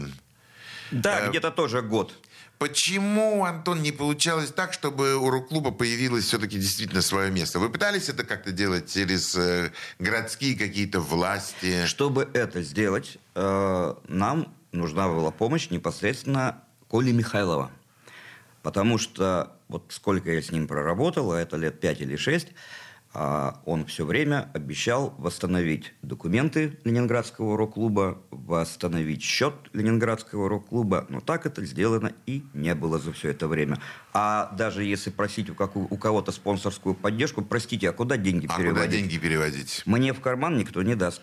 Да, 0.90 1.26
э, 1.26 1.30
где-то 1.30 1.50
тоже 1.50 1.82
год. 1.82 2.12
Почему, 2.58 3.44
Антон, 3.44 3.82
не 3.82 3.92
получалось 3.92 4.50
так, 4.50 4.72
чтобы 4.72 5.16
у 5.16 5.28
рок-клуба 5.28 5.72
появилось 5.72 6.24
все-таки 6.24 6.58
действительно 6.58 7.02
свое 7.02 7.30
место? 7.30 7.58
Вы 7.58 7.68
пытались 7.68 8.08
это 8.08 8.24
как-то 8.24 8.50
делать 8.50 8.90
через 8.92 9.36
э, 9.36 9.72
городские 9.98 10.56
какие-то 10.56 11.00
власти? 11.00 11.84
Чтобы 11.86 12.28
это 12.32 12.62
сделать, 12.62 13.18
э, 13.34 13.94
нам 14.08 14.54
нужна 14.72 15.06
была 15.08 15.30
помощь 15.30 15.68
непосредственно 15.70 16.62
Коли 16.88 17.12
Михайлова. 17.12 17.70
Потому 18.62 18.96
что 18.96 19.55
вот 19.68 19.86
сколько 19.88 20.30
я 20.30 20.42
с 20.42 20.50
ним 20.50 20.68
проработал, 20.68 21.32
а 21.32 21.40
это 21.40 21.56
лет 21.56 21.80
пять 21.80 22.00
или 22.00 22.16
шесть, 22.16 22.48
а 23.18 23.62
он 23.64 23.86
все 23.86 24.04
время 24.04 24.50
обещал 24.52 25.14
восстановить 25.16 25.94
документы 26.02 26.78
Ленинградского 26.84 27.56
рок-клуба, 27.56 28.18
восстановить 28.30 29.22
счет 29.22 29.54
Ленинградского 29.72 30.50
рок-клуба, 30.50 31.06
но 31.08 31.20
так 31.20 31.46
это 31.46 31.64
сделано 31.64 32.12
и 32.26 32.44
не 32.52 32.74
было 32.74 32.98
за 32.98 33.14
все 33.14 33.30
это 33.30 33.48
время. 33.48 33.78
А 34.12 34.52
даже 34.52 34.84
если 34.84 35.08
просить 35.08 35.48
у, 35.48 35.54
у 35.54 35.96
кого-то 35.96 36.30
спонсорскую 36.30 36.94
поддержку, 36.94 37.40
простите, 37.40 37.88
а 37.88 37.92
куда 37.94 38.18
деньги 38.18 38.46
а 38.50 38.56
переводить? 38.56 38.82
А 38.82 38.84
куда 38.84 38.86
деньги 38.86 39.16
переводить? 39.16 39.82
Мне 39.86 40.12
в 40.12 40.20
карман 40.20 40.58
никто 40.58 40.82
не 40.82 40.94
даст. 40.94 41.22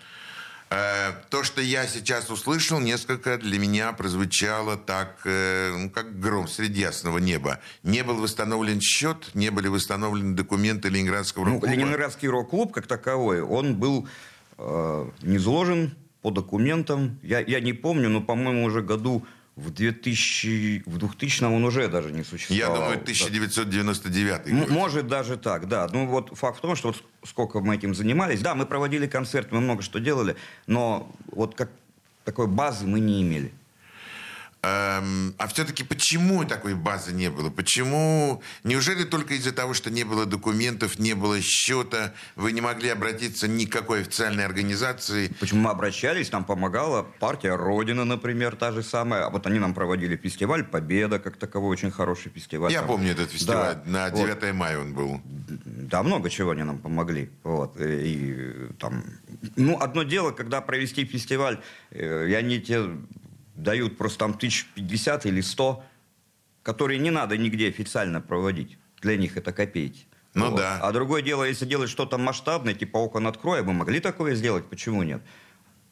Э, 0.73 1.11
то, 1.29 1.43
что 1.43 1.61
я 1.61 1.85
сейчас 1.85 2.29
услышал, 2.31 2.79
несколько 2.79 3.37
для 3.37 3.59
меня 3.59 3.93
прозвучало 3.93 4.75
так, 4.75 5.21
э, 5.25 5.71
ну, 5.77 5.89
как 5.89 6.19
гром 6.19 6.47
среди 6.47 6.81
ясного 6.81 7.19
неба. 7.19 7.59
Не 7.83 8.03
был 8.03 8.15
восстановлен 8.15 8.81
счет, 8.81 9.29
не 9.35 9.51
были 9.51 9.67
восстановлены 9.67 10.35
документы 10.35 10.89
Ленинградского 10.89 11.45
рок-клуба. 11.45 11.67
Ну, 11.67 11.73
Ленинградский 11.73 12.27
рок-клуб, 12.27 12.73
как 12.73 12.87
таковой, 12.87 13.41
он 13.41 13.75
был 13.75 14.07
э, 14.57 15.09
не 15.21 15.37
изложен 15.37 15.95
по 16.23 16.31
документам. 16.31 17.19
Я, 17.21 17.39
я 17.39 17.59
не 17.59 17.73
помню, 17.73 18.09
но, 18.09 18.21
по-моему, 18.21 18.63
уже 18.63 18.81
году 18.81 19.25
в 19.55 19.69
2000, 19.69 20.83
в 20.85 20.97
2000 20.97 21.43
он 21.43 21.63
уже 21.63 21.87
даже 21.87 22.11
не 22.11 22.23
существовал. 22.23 22.75
Я 22.75 22.81
думаю, 22.81 23.01
1999 23.01 24.59
год. 24.59 24.69
Может, 24.69 25.07
даже 25.07 25.37
так, 25.37 25.67
да. 25.67 25.87
Ну, 25.91 26.07
вот 26.07 26.35
факт 26.35 26.57
в 26.57 26.61
том, 26.61 26.75
что 26.75 26.89
вот 26.89 27.03
сколько 27.23 27.59
мы 27.59 27.75
этим 27.75 27.93
занимались. 27.93 28.41
Да, 28.41 28.55
мы 28.55 28.65
проводили 28.65 29.05
концерты, 29.07 29.53
мы 29.55 29.61
много 29.61 29.83
что 29.83 29.99
делали, 29.99 30.35
но 30.65 31.11
вот 31.27 31.55
как 31.55 31.69
такой 32.23 32.47
базы 32.47 32.87
мы 32.87 32.99
не 32.99 33.21
имели. 33.21 33.51
Эм, 34.65 35.35
а 35.37 35.47
все-таки 35.47 35.83
почему 35.83 36.45
такой 36.45 36.73
базы 36.73 37.11
не 37.11 37.29
было? 37.29 37.49
Почему? 37.49 38.41
Неужели 38.63 39.03
только 39.03 39.33
из-за 39.33 39.51
того, 39.51 39.73
что 39.73 39.91
не 39.91 40.05
было 40.05 40.25
документов, 40.25 40.99
не 40.99 41.15
было 41.15 41.41
счета, 41.41 42.13
вы 42.37 42.53
не 42.53 42.61
могли 42.61 42.87
обратиться 42.87 43.49
ни 43.49 43.65
к 43.65 43.73
какой 43.73 44.01
официальной 44.01 44.45
организации? 44.45 45.33
Почему 45.41 45.63
мы 45.63 45.71
обращались? 45.71 46.31
Нам 46.31 46.45
помогала 46.45 47.03
партия 47.19 47.55
Родина, 47.55 48.05
например, 48.05 48.55
та 48.55 48.71
же 48.71 48.83
самая. 48.83 49.25
А 49.25 49.29
вот 49.29 49.45
они 49.47 49.59
нам 49.59 49.73
проводили 49.73 50.15
фестиваль 50.15 50.63
«Победа», 50.63 51.19
как 51.19 51.35
таковой 51.35 51.71
очень 51.71 51.91
хороший 51.91 52.31
фестиваль. 52.31 52.71
Я 52.71 52.79
там. 52.79 52.87
помню 52.87 53.11
этот 53.11 53.31
фестиваль. 53.31 53.79
Да. 53.85 54.09
На 54.09 54.09
9 54.11 54.43
вот. 54.43 54.53
мая 54.53 54.79
он 54.79 54.93
был. 54.93 55.19
Да, 55.25 56.03
много 56.03 56.29
чего 56.29 56.51
они 56.51 56.63
нам 56.63 56.77
помогли. 56.77 57.29
Вот. 57.43 57.75
И, 57.81 58.69
там... 58.79 59.03
Ну, 59.57 59.77
одно 59.77 60.03
дело, 60.03 60.31
когда 60.31 60.61
провести 60.61 61.03
фестиваль, 61.03 61.59
э, 61.91 62.29
и 62.29 62.33
они 62.33 62.61
те 62.61 62.87
дают 63.55 63.97
просто 63.97 64.19
там 64.19 64.33
тысяч 64.33 64.65
пятьдесят 64.75 65.25
или 65.25 65.41
сто, 65.41 65.83
которые 66.63 66.99
не 66.99 67.11
надо 67.11 67.37
нигде 67.37 67.67
официально 67.67 68.21
проводить. 68.21 68.77
Для 69.01 69.17
них 69.17 69.37
это 69.37 69.51
копейки. 69.51 70.05
Ну 70.33 70.49
вот. 70.49 70.57
да. 70.57 70.79
А 70.81 70.91
другое 70.91 71.21
дело, 71.21 71.43
если 71.43 71.65
делать 71.65 71.89
что-то 71.89 72.17
масштабное, 72.17 72.73
типа 72.73 72.97
окон 72.97 73.27
откроя, 73.27 73.63
мы 73.63 73.73
могли 73.73 73.99
такое 73.99 74.35
сделать, 74.35 74.65
почему 74.65 75.03
нет? 75.03 75.21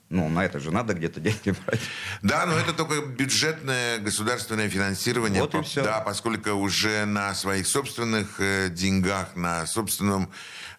Ну, 0.09 0.27
на 0.27 0.43
это 0.43 0.59
же 0.59 0.71
надо 0.71 0.93
где-то 0.93 1.21
деньги 1.21 1.55
брать. 1.65 1.79
Да, 2.21 2.45
но 2.45 2.57
это 2.57 2.73
только 2.73 3.05
бюджетное 3.05 3.97
государственное 3.99 4.69
финансирование. 4.69 5.41
Вот 5.41 5.55
и 5.55 5.61
все. 5.61 5.83
Да, 5.83 6.01
поскольку 6.01 6.51
уже 6.51 7.05
на 7.05 7.33
своих 7.33 7.65
собственных 7.65 8.39
э, 8.39 8.69
деньгах, 8.69 9.35
на 9.35 9.65
собственном 9.65 10.29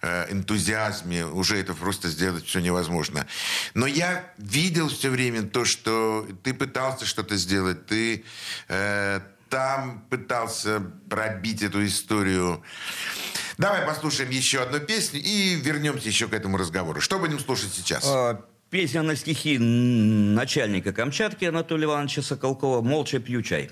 энтузиазме 0.03 1.27
уже 1.27 1.59
это 1.59 1.75
просто 1.75 2.09
сделать 2.09 2.45
все 2.47 2.61
невозможно. 2.61 3.27
Но 3.75 3.87
я 3.87 4.33
видел 4.39 4.89
все 4.89 5.11
время 5.11 5.43
то, 5.43 5.65
что 5.65 6.27
ты 6.43 6.55
пытался 6.55 7.07
что-то 7.07 7.37
сделать, 7.37 7.87
ты 7.87 8.25
э, 8.69 9.21
там 9.49 10.05
пытался 10.11 10.83
пробить 11.09 11.63
эту 11.63 11.85
историю. 11.87 12.63
Давай 13.59 13.83
послушаем 13.87 14.31
еще 14.31 14.63
одну 14.63 14.81
песню 14.81 15.21
и 15.21 15.55
вернемся 15.55 16.09
еще 16.09 16.27
к 16.27 16.33
этому 16.33 16.57
разговору. 16.57 17.01
Что 17.01 17.19
будем 17.19 17.39
слушать 17.39 17.73
сейчас? 17.73 18.03
А, 18.07 18.45
Песня 18.71 19.03
на 19.03 19.17
стихи 19.17 19.59
начальника 19.59 20.95
Камчатки 20.95 21.45
Анатолия 21.45 21.85
Ивановича 21.85 22.23
Соколкова 22.23 22.81
«Молча 22.81 23.19
пью 23.19 23.43
чай». 23.43 23.71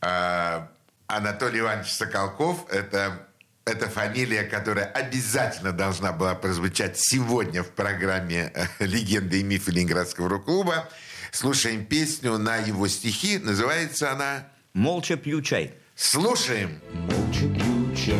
А, 0.00 0.70
Анатолий 1.06 1.60
Иванович 1.60 1.92
Соколков– 1.92 2.64
это 2.70 3.26
это 3.70 3.88
фамилия, 3.88 4.42
которая 4.42 4.84
обязательно 4.86 5.72
должна 5.72 6.12
была 6.12 6.34
прозвучать 6.34 6.98
сегодня 6.98 7.62
в 7.62 7.70
программе 7.70 8.52
э, 8.54 8.66
«Легенды 8.80 9.40
и 9.40 9.42
мифы 9.42 9.70
Ленинградского 9.70 10.28
рок-клуба». 10.28 10.88
Слушаем 11.32 11.86
песню 11.86 12.36
на 12.38 12.56
его 12.56 12.88
стихи. 12.88 13.38
Называется 13.38 14.10
она 14.10 14.48
«Молча 14.74 15.16
пью 15.16 15.40
чай». 15.40 15.72
Слушаем. 15.94 16.80
Молча 16.92 17.42
пью 17.42 17.94
чай, 17.94 18.16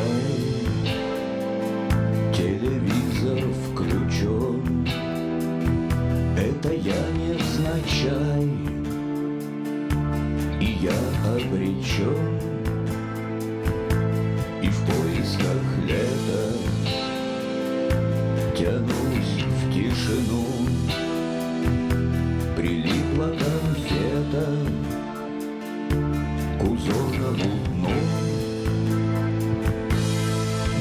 телевизор 2.37 3.41
включен, 3.65 4.87
это 6.37 6.73
я 6.75 7.09
невзначай, 7.11 8.45
и 10.61 10.79
я 10.85 10.99
обречен, 11.25 12.50
тишину, 20.11 20.45
прилипла 22.57 23.29
конфета 23.29 24.47
к 26.59 26.65
узорному 26.65 27.51
дну, 27.67 27.95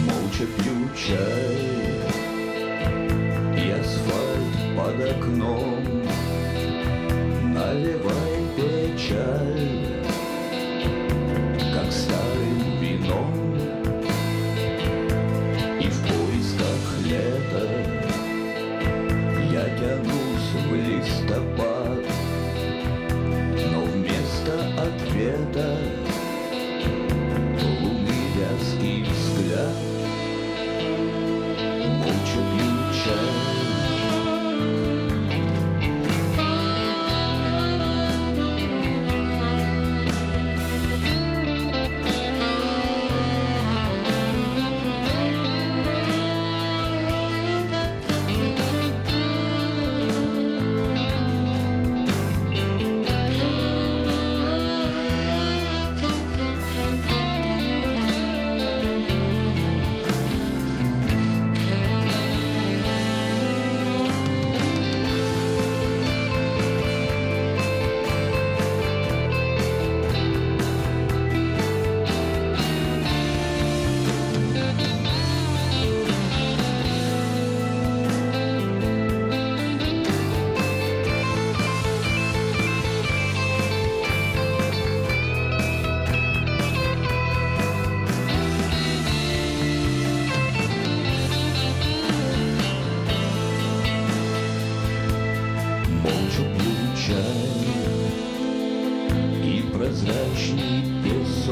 молча 0.06 0.46
пью 0.58 0.90
чай 0.96 1.70
под 4.76 4.98
окном. 5.12 5.84
Наливай 7.54 8.38
печаль 8.56 9.49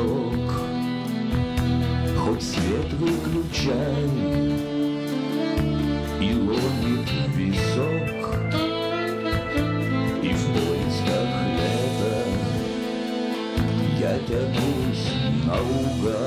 вокруг. 0.07 0.51
Хоть 2.17 2.43
свет 2.43 2.93
выключай 2.93 4.09
И 6.19 6.33
ломит 6.33 7.09
висок 7.35 8.35
И 10.23 10.33
в 10.33 10.45
поисках 10.53 11.29
лета 11.57 12.17
Я 13.99 14.19
тянусь 14.27 15.13
наугад. 15.45 16.26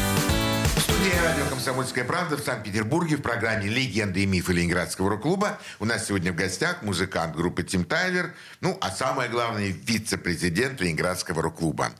Студии 1.01 1.17
радио 1.17 1.45
«Комсомольская 1.47 2.03
правда» 2.03 2.37
в 2.37 2.41
Санкт-Петербурге 2.41 3.15
в 3.15 3.23
программе 3.23 3.67
«Легенды 3.67 4.21
и 4.21 4.27
мифы 4.27 4.53
Ленинградского 4.53 5.09
рок-клуба». 5.09 5.57
У 5.79 5.85
нас 5.85 6.05
сегодня 6.05 6.31
в 6.31 6.35
гостях 6.35 6.83
музыкант 6.83 7.35
группы 7.35 7.63
«Тим 7.63 7.85
Тайлер», 7.85 8.35
ну, 8.59 8.77
а 8.81 8.91
самое 8.91 9.27
главное, 9.27 9.69
вице-президент 9.69 10.79
Ленинградского 10.79 11.41
рок-клуба. 11.41 11.91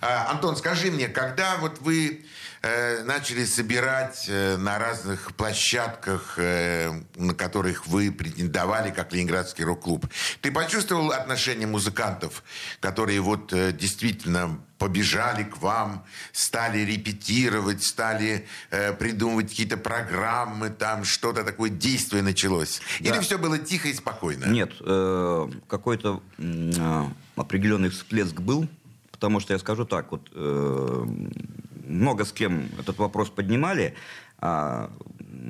А, 0.00 0.32
Антон, 0.32 0.56
скажи 0.56 0.90
мне, 0.90 1.06
когда 1.06 1.56
вот 1.58 1.78
вы 1.82 2.24
э, 2.62 3.02
начали 3.04 3.44
собирать 3.44 4.26
э, 4.28 4.56
на 4.56 4.78
разных 4.78 5.34
площадках, 5.34 6.34
э, 6.38 6.90
на 7.16 7.34
которых 7.34 7.86
вы 7.86 8.10
претендовали 8.12 8.90
как 8.90 9.12
Ленинградский 9.12 9.64
рок-клуб, 9.64 10.06
ты 10.40 10.50
почувствовал 10.50 11.12
отношение 11.12 11.66
музыкантов, 11.66 12.42
которые 12.80 13.20
вот 13.20 13.52
э, 13.52 13.72
действительно 13.72 14.60
побежали 14.78 15.44
к 15.44 15.58
вам, 15.58 16.04
стали 16.32 16.80
репетировать, 16.80 17.84
стали 17.84 18.46
э, 18.70 18.92
придумывать 18.92 19.50
какие-то 19.50 19.76
программы, 19.76 20.70
там 20.70 21.04
что-то 21.04 21.44
такое 21.44 21.70
действие 21.70 22.22
началось? 22.22 22.80
Да. 23.00 23.10
Или 23.10 23.20
все 23.20 23.38
было 23.38 23.58
тихо 23.58 23.88
и 23.88 23.94
спокойно? 23.94 24.46
Нет, 24.46 24.72
э, 24.80 25.50
какой-то 25.68 26.20
э, 26.38 27.04
определенный 27.36 27.90
всплеск 27.90 28.40
был, 28.40 28.68
потому 29.12 29.38
что 29.38 29.52
я 29.52 29.60
скажу 29.60 29.84
так, 29.84 30.10
вот 30.10 30.28
э, 30.34 31.06
много 31.86 32.24
с 32.24 32.32
кем 32.32 32.68
этот 32.78 32.98
вопрос 32.98 33.30
поднимали, 33.30 33.94
а, 34.38 34.90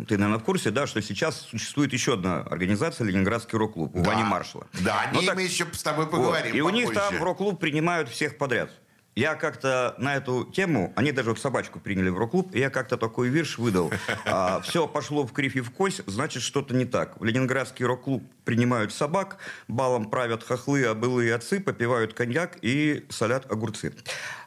ты, 0.07 0.18
наверное, 0.18 0.39
в 0.39 0.45
курсе, 0.45 0.70
да, 0.70 0.87
что 0.87 1.01
сейчас 1.01 1.41
существует 1.41 1.93
еще 1.93 2.14
одна 2.14 2.41
организация 2.43 3.07
Ленинградский 3.07 3.57
рок-клуб 3.57 3.97
у 3.97 4.03
да. 4.03 4.11
Вани 4.11 4.24
Маршала. 4.24 4.66
Да, 4.80 5.01
о 5.01 5.12
ней 5.12 5.20
ну, 5.20 5.26
так, 5.26 5.37
мы 5.37 5.43
еще 5.43 5.66
с 5.72 5.83
тобой 5.83 6.07
поговорим. 6.07 6.53
Вот, 6.53 6.57
и 6.57 6.61
попозже. 6.61 6.76
у 6.76 6.78
них 6.78 6.95
там 6.95 7.22
рок-клуб 7.22 7.59
принимают 7.59 8.11
всех 8.11 8.37
подряд. 8.37 8.70
Я 9.15 9.35
как-то 9.35 9.95
на 9.99 10.17
эту 10.17 10.45
тему, 10.45 10.93
они 10.97 11.13
даже 11.13 11.31
вот 11.31 11.39
собачку 11.39 11.79
приняли 11.79 12.09
в 12.09 12.17
рок-клуб, 12.17 12.55
и 12.55 12.59
я 12.59 12.71
как-то 12.71 12.97
такой 12.97 13.29
вирш 13.29 13.59
выдал. 13.59 13.93
А, 14.25 14.61
все 14.63 14.89
пошло 14.89 15.27
в 15.27 15.33
кривь 15.33 15.57
и 15.57 15.61
в 15.61 15.71
кость, 15.71 16.01
значит, 16.07 16.43
что-то 16.43 16.75
не 16.75 16.87
так. 16.87 17.21
В 17.21 17.25
Ленинградский 17.25 17.85
рок-клуб 17.85 18.23
принимают 18.45 18.93
собак, 18.93 19.37
балом 19.69 20.09
правят 20.09 20.43
хохлы, 20.43 20.85
а 20.85 20.95
былые 20.95 21.35
отцы, 21.35 21.61
попивают 21.61 22.15
коньяк 22.15 22.57
и 22.63 23.05
солят 23.11 23.51
огурцы. 23.53 23.95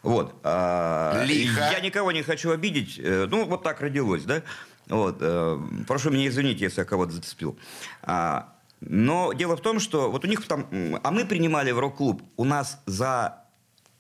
Вот. 0.02 0.36
А, 0.44 1.24
я 1.26 1.80
никого 1.80 2.12
не 2.12 2.24
хочу 2.24 2.50
обидеть. 2.50 3.00
Э, 3.00 3.28
ну, 3.30 3.46
вот 3.46 3.62
так 3.62 3.82
родилось, 3.82 4.24
да? 4.24 4.42
Вот. 4.88 5.18
Э, 5.20 5.60
прошу 5.88 6.10
меня 6.10 6.28
извинить, 6.28 6.60
если 6.60 6.82
я 6.82 6.86
кого-то 6.86 7.12
зацепил. 7.12 7.58
А, 8.02 8.54
но 8.82 9.34
дело 9.34 9.58
в 9.58 9.62
том, 9.62 9.80
что 9.80 10.10
вот 10.10 10.26
у 10.26 10.28
них 10.28 10.46
там... 10.48 10.68
А 11.04 11.12
мы 11.12 11.26
принимали 11.26 11.72
в 11.72 11.80
рок-клуб. 11.80 12.24
У 12.36 12.46
нас 12.46 12.82
за 12.86 13.45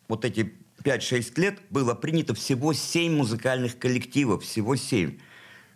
вот 0.07 0.25
эти 0.25 0.53
5-6 0.83 1.39
лет 1.39 1.59
было 1.69 1.95
принято 1.95 2.33
всего 2.33 2.73
7 2.73 3.15
музыкальных 3.15 3.77
коллективов, 3.77 4.43
всего 4.43 4.75
7. 4.75 5.17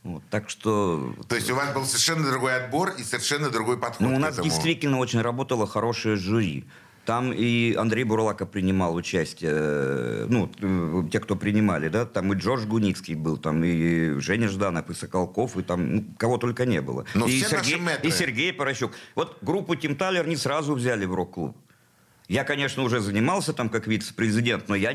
Вот, 0.04 0.24
так 0.30 0.50
что... 0.50 1.14
То 1.28 1.36
есть 1.36 1.50
у 1.52 1.56
вас 1.56 1.74
был 1.74 1.84
совершенно 1.84 2.30
другой 2.30 2.56
отбор 2.56 2.94
и 2.98 3.04
совершенно 3.04 3.50
другой 3.50 3.78
подход 3.78 4.08
Ну, 4.08 4.16
у 4.16 4.20
нас 4.20 4.34
этому. 4.36 4.50
действительно 4.50 5.00
очень 5.00 5.22
работало 5.22 5.68
хорошее 5.68 6.16
жюри. 6.16 6.66
Там 7.06 7.34
и 7.34 7.74
Андрей 7.74 8.04
Бурлака 8.04 8.46
принимал 8.46 8.96
участие, 8.96 9.52
э, 9.52 10.26
ну, 10.30 10.50
э, 10.62 11.04
те, 11.12 11.20
кто 11.20 11.36
принимали, 11.36 11.90
да, 11.90 12.06
там 12.06 12.32
и 12.32 12.36
Джордж 12.36 12.66
Гуницкий 12.68 13.16
был, 13.16 13.38
там 13.38 13.64
и 13.64 14.20
Женя 14.20 14.48
Жданов, 14.48 14.90
и 14.92 14.94
Соколков, 14.94 15.58
и 15.58 15.64
там, 15.64 15.96
ну, 15.96 16.06
кого 16.18 16.38
только 16.38 16.66
не 16.68 16.82
было. 16.82 17.06
Но 17.16 17.26
и, 17.26 17.42
все 17.42 17.50
Сергей, 17.50 17.82
и 18.04 18.12
Сергей 18.12 18.54
Порощук. 18.54 18.92
Вот 19.16 19.40
группу 19.42 19.76
Тим 19.76 19.96
Талер 19.96 20.28
не 20.28 20.36
сразу 20.36 20.76
взяли 20.76 21.06
в 21.06 21.16
рок-клуб. 21.16 21.58
Я, 22.30 22.44
конечно, 22.44 22.84
уже 22.84 23.02
занимался 23.02 23.54
там 23.54 23.70
как 23.70 23.88
вице-президент, 23.88 24.70
но 24.70 24.76
я 24.76 24.92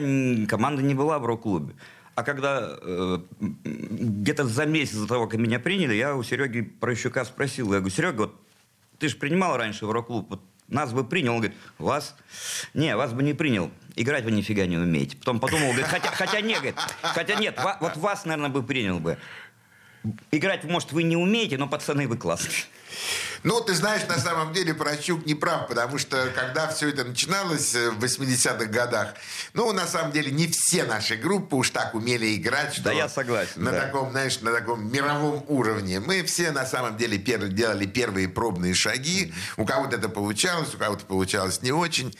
команда 0.46 0.82
не 0.82 0.94
была 0.94 1.18
в 1.18 1.26
рок-клубе. 1.26 1.74
А 2.14 2.22
когда 2.22 2.78
э, 2.80 3.18
где-то 3.40 4.44
за 4.44 4.66
месяц 4.66 4.94
до 4.94 5.08
того, 5.08 5.26
как 5.26 5.40
меня 5.40 5.58
приняли, 5.58 5.94
я 5.94 6.14
у 6.14 6.22
Сереги 6.22 6.60
Прощука 6.62 7.24
спросил, 7.24 7.72
я 7.72 7.80
говорю, 7.80 7.94
Серега, 7.94 8.20
вот 8.20 8.40
ты 9.00 9.08
же 9.08 9.16
принимал 9.16 9.56
раньше 9.56 9.84
в 9.84 9.90
рок-клуб, 9.90 10.28
вот 10.30 10.42
нас 10.68 10.92
бы 10.92 11.02
принял. 11.02 11.32
Он 11.32 11.40
говорит, 11.40 11.56
вас? 11.78 12.16
Не, 12.72 12.96
вас 12.96 13.12
бы 13.12 13.24
не 13.24 13.34
принял. 13.34 13.70
Играть 13.96 14.24
вы 14.24 14.30
нифига 14.30 14.66
не 14.66 14.78
умеете. 14.78 15.16
Потом 15.16 15.40
подумал, 15.40 15.68
говорит, 15.72 15.86
хотя, 15.86 16.10
хотя 16.12 16.40
нет, 16.40 16.58
говорит, 16.58 16.76
хотя 17.02 17.34
нет, 17.34 17.56
ва, 17.58 17.78
вот 17.80 17.96
вас, 17.96 18.24
наверное, 18.24 18.50
бы 18.50 18.62
принял 18.62 19.00
бы. 19.00 19.18
Играть, 20.30 20.62
может, 20.64 20.92
вы 20.92 21.02
не 21.02 21.16
умеете, 21.16 21.58
но 21.58 21.66
пацаны 21.66 22.06
вы 22.06 22.16
классные. 22.16 22.54
Ну, 23.44 23.60
ты 23.60 23.74
знаешь, 23.74 24.08
на 24.08 24.18
самом 24.18 24.54
деле 24.54 24.72
Прощук 24.72 25.26
не 25.26 25.34
прав, 25.34 25.68
потому 25.68 25.98
что 25.98 26.32
когда 26.34 26.66
все 26.68 26.88
это 26.88 27.04
начиналось 27.04 27.74
в 27.74 28.02
80-х 28.02 28.64
годах, 28.64 29.14
ну, 29.52 29.70
на 29.74 29.86
самом 29.86 30.12
деле, 30.12 30.30
не 30.30 30.46
все 30.46 30.84
наши 30.84 31.16
группы 31.16 31.54
уж 31.56 31.68
так 31.68 31.94
умели 31.94 32.36
играть, 32.36 32.72
что 32.72 32.84
да, 32.84 32.92
я 32.92 33.06
согласен. 33.06 33.62
На 33.62 33.70
да. 33.70 33.82
таком, 33.82 34.12
знаешь, 34.12 34.40
на 34.40 34.50
таком 34.50 34.90
мировом 34.90 35.44
уровне. 35.46 36.00
Мы 36.00 36.22
все, 36.22 36.52
на 36.52 36.64
самом 36.64 36.96
деле, 36.96 37.18
пер- 37.18 37.48
делали 37.48 37.84
первые 37.84 38.30
пробные 38.30 38.72
шаги. 38.72 39.34
У 39.58 39.66
кого-то 39.66 39.96
это 39.96 40.08
получалось, 40.08 40.74
у 40.74 40.78
кого-то 40.78 41.04
получалось 41.04 41.60
не 41.60 41.70
очень. 41.70 42.16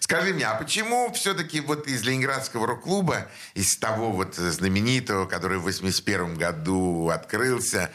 Скажи 0.00 0.32
мне, 0.32 0.46
а 0.46 0.54
почему 0.54 1.12
все-таки 1.12 1.60
вот 1.60 1.86
из 1.86 2.02
Ленинградского 2.02 2.66
рок-клуба, 2.66 3.28
из 3.52 3.76
того 3.76 4.10
вот 4.10 4.36
знаменитого, 4.36 5.26
который 5.26 5.58
в 5.58 5.64
81 5.64 6.36
году 6.36 7.10
открылся, 7.10 7.90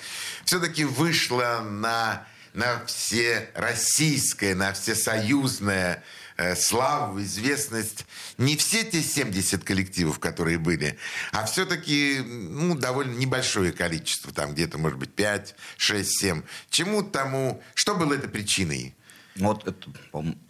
все-таки 0.46 0.86
вышло 0.86 1.62
на 1.68 2.28
на 2.58 2.84
все 2.86 3.50
российское, 3.54 4.56
на 4.56 4.74
всесоюзное 4.74 6.04
э, 6.38 6.56
славу, 6.56 7.22
известность 7.22 8.08
не 8.40 8.58
все 8.58 8.84
те 8.84 9.04
70 9.04 9.64
коллективов, 9.64 10.18
которые 10.18 10.58
были, 10.58 10.98
а 11.32 11.46
все-таки 11.46 12.18
ну, 12.20 12.76
довольно 12.76 13.14
небольшое 13.14 13.72
количество, 13.72 14.34
там 14.34 14.54
где-то, 14.54 14.80
может 14.80 14.98
быть, 14.98 15.14
5, 15.14 15.56
6, 15.78 16.20
7. 16.20 16.42
Чему 16.72 17.04
тому, 17.04 17.62
что 17.76 17.96
было 17.96 18.16
этой 18.16 18.30
причиной? 18.30 18.96
Вот 19.36 19.68
это 19.68 19.92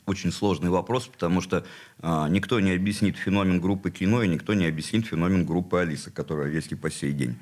очень 0.06 0.32
сложный 0.32 0.70
вопрос, 0.70 1.08
потому 1.08 1.42
что 1.42 1.66
а, 2.00 2.30
никто 2.30 2.62
не 2.62 2.72
объяснит 2.72 3.18
феномен 3.18 3.60
группы 3.60 3.92
кино, 3.92 4.24
и 4.24 4.30
никто 4.30 4.54
не 4.54 4.66
объяснит 4.66 5.06
феномен 5.06 5.46
группы 5.46 5.80
Алиса, 5.80 6.10
которая 6.10 6.52
есть 6.52 6.72
и 6.72 6.76
по 6.76 6.90
сей 6.90 7.12
день. 7.12 7.38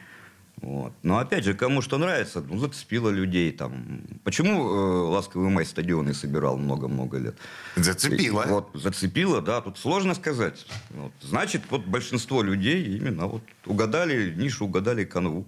Вот. 0.62 0.94
Но 1.04 1.18
опять 1.18 1.44
же, 1.44 1.54
кому 1.54 1.82
что 1.82 1.98
нравится, 1.98 2.42
ну, 2.42 2.58
зацепило 2.58 3.10
людей. 3.10 3.52
Там. 3.52 4.02
Почему 4.24 4.68
э, 4.68 5.10
«Ласковый 5.10 5.50
май» 5.50 5.66
стадионы 5.66 6.14
собирал 6.14 6.58
много-много 6.58 7.18
лет? 7.18 7.36
Зацепило. 7.76 8.44
И, 8.44 8.50
вот, 8.50 8.70
зацепило, 8.74 9.42
да, 9.42 9.62
тут 9.62 9.78
сложно 9.78 10.16
сказать. 10.16 10.66
Вот. 10.92 11.12
Значит, 11.22 11.64
вот 11.70 11.86
большинство 11.86 12.42
людей 12.42 12.98
именно 12.98 13.28
вот 13.28 13.44
угадали 13.66 14.34
нишу, 14.34 14.66
угадали 14.66 15.04
канву. 15.04 15.46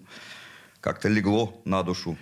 Как-то 0.81 1.09
легло 1.09 1.59
на 1.65 1.83
душу. 1.83 2.17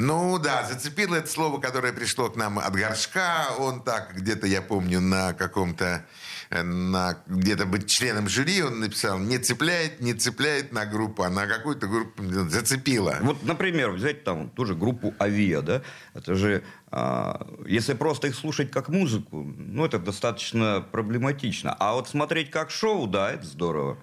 Ну 0.00 0.38
да, 0.38 0.62
зацепило 0.62 1.16
это 1.16 1.28
слово, 1.28 1.58
которое 1.60 1.92
пришло 1.92 2.30
к 2.30 2.36
нам 2.36 2.60
от 2.60 2.72
горшка. 2.72 3.48
Он 3.58 3.82
так 3.82 4.14
где-то, 4.14 4.46
я 4.46 4.62
помню, 4.62 5.00
на 5.00 5.32
каком-то 5.32 6.06
на 6.50 7.18
где-то 7.26 7.66
быть 7.66 7.90
членом 7.90 8.28
жюри, 8.28 8.62
он 8.62 8.78
написал, 8.78 9.18
не 9.18 9.38
цепляет, 9.38 10.00
не 10.00 10.14
цепляет 10.14 10.72
на 10.72 10.86
группу, 10.86 11.24
а 11.24 11.30
на 11.30 11.48
какую-то 11.48 11.88
группу 11.88 12.22
зацепила. 12.48 13.18
Вот, 13.22 13.42
например, 13.42 13.90
взять 13.90 14.22
там 14.22 14.50
ту 14.50 14.66
же 14.66 14.76
группу 14.76 15.14
Авиа, 15.20 15.62
да, 15.62 15.82
это 16.14 16.36
же, 16.36 16.62
а, 16.92 17.48
если 17.66 17.94
просто 17.94 18.28
их 18.28 18.36
слушать 18.36 18.70
как 18.70 18.88
музыку, 18.88 19.42
ну, 19.42 19.84
это 19.84 19.98
достаточно 19.98 20.80
проблематично. 20.80 21.74
А 21.78 21.94
вот 21.94 22.08
смотреть 22.08 22.52
как 22.52 22.70
шоу, 22.70 23.08
да, 23.08 23.32
это 23.32 23.44
здорово. 23.44 23.98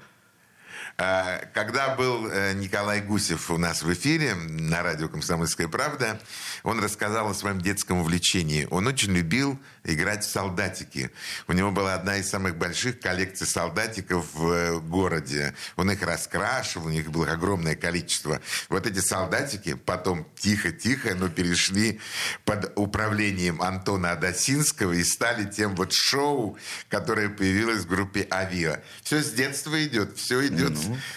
А, 0.98 1.39
когда 1.54 1.93
был 1.96 2.28
э, 2.28 2.54
Николай 2.54 3.02
Гусев 3.02 3.52
у 3.52 3.58
нас 3.58 3.84
в 3.84 3.91
эфире 3.93 4.34
на 4.34 4.82
радио 4.82 5.10
«Комсомольская 5.10 5.68
правда», 5.68 6.22
он 6.64 6.80
рассказал 6.80 7.30
о 7.30 7.34
своем 7.34 7.60
детском 7.60 8.00
увлечении. 8.00 8.66
Он 8.72 8.88
очень 8.88 9.12
любил 9.12 9.60
играть 9.86 10.23
в 10.25 10.29
солдатики. 10.29 11.11
У 11.47 11.53
него 11.53 11.71
была 11.71 11.93
одна 11.93 12.17
из 12.17 12.29
самых 12.29 12.57
больших 12.57 12.99
коллекций 12.99 13.47
солдатиков 13.47 14.25
в 14.33 14.49
э, 14.51 14.79
городе. 14.79 15.53
Он 15.75 15.89
их 15.91 16.01
раскрашивал, 16.01 16.88
у 16.88 16.89
них 16.89 17.09
было 17.11 17.31
огромное 17.31 17.75
количество. 17.75 18.41
Вот 18.69 18.86
эти 18.88 18.99
солдатики 18.99 19.75
потом 19.75 20.27
тихо-тихо, 20.38 21.15
но 21.15 21.29
перешли 21.29 21.99
под 22.43 22.71
управлением 22.75 23.61
Антона 23.61 24.11
Адасинского 24.11 24.91
и 24.93 25.03
стали 25.03 25.45
тем 25.49 25.75
вот 25.75 25.93
шоу, 25.93 26.57
которое 26.89 27.29
появилось 27.29 27.81
в 27.81 27.88
группе 27.88 28.27
«Авиа». 28.31 28.81
Все 29.03 29.21
с 29.21 29.31
детства 29.31 29.81
идет, 29.86 30.17
все 30.17 30.47
идет 30.47 30.73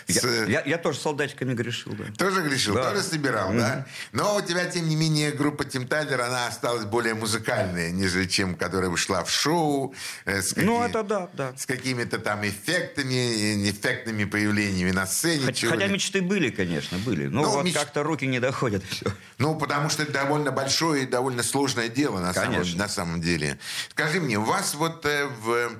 Я, 0.07 0.21
с- 0.21 0.49
я- 0.49 0.63
я 0.65 0.79
тоже 0.79 0.99
солдатиками 0.99 1.55
грешил, 1.55 1.93
да. 1.95 2.05
Тоже 2.17 2.43
грешил, 2.43 2.75
Да. 2.75 2.91
тоже 2.91 3.03
собирал, 3.03 3.53
да? 3.53 3.87
Но 4.13 4.37
у 4.37 4.41
тебя, 4.43 4.67
тем 4.67 4.89
не 4.89 4.97
менее, 4.97 5.33
группа 5.33 5.65
Тим 5.65 5.87
Тайлер, 5.87 6.21
она 6.21 6.47
осталась 6.47 6.85
более 6.85 7.15
музыкальная, 7.15 7.91
нежели 7.91 8.27
чем 8.27 8.55
которая 8.59 8.91
вышла 8.91 9.25
в 9.25 9.31
шоу. 9.31 9.95
э, 10.25 10.43
с 10.43 10.55
Ну, 10.57 10.79
какими- 10.81 10.89
это 10.91 11.03
да, 11.03 11.29
да. 11.33 11.53
С 11.57 11.65
какими-то 11.67 12.19
там 12.19 12.47
эффектами, 12.47 13.71
эффектными 13.71 14.25
появлениями 14.25 14.91
на 14.91 15.07
сцене. 15.07 15.47
Хотя, 15.47 15.53
чего 15.59 15.71
хотя 15.73 15.87
ли. 15.87 15.93
мечты 15.95 16.21
были, 16.23 16.51
конечно, 16.51 16.99
были. 16.99 17.27
Но 17.27 17.43
Ну, 17.43 17.51
вот 17.51 17.65
меч- 17.65 17.75
как-то 17.75 18.03
руки 18.03 18.27
не 18.27 18.41
доходят. 18.41 18.83
Ну, 19.39 19.55
потому 19.57 19.89
что 19.89 20.03
это 20.03 20.13
довольно 20.13 20.51
большое 20.51 21.05
и 21.05 21.07
довольно 21.07 21.43
сложное 21.45 21.89
дело 21.89 22.19
на, 22.19 22.35
самом, 22.35 22.63
на 22.77 22.89
самом 22.89 23.21
деле. 23.21 23.59
Скажи 23.91 24.21
мне, 24.21 24.37
у 24.37 24.43
вас 24.43 24.75
вот 24.75 25.07
э, 25.07 25.27
в, 25.27 25.71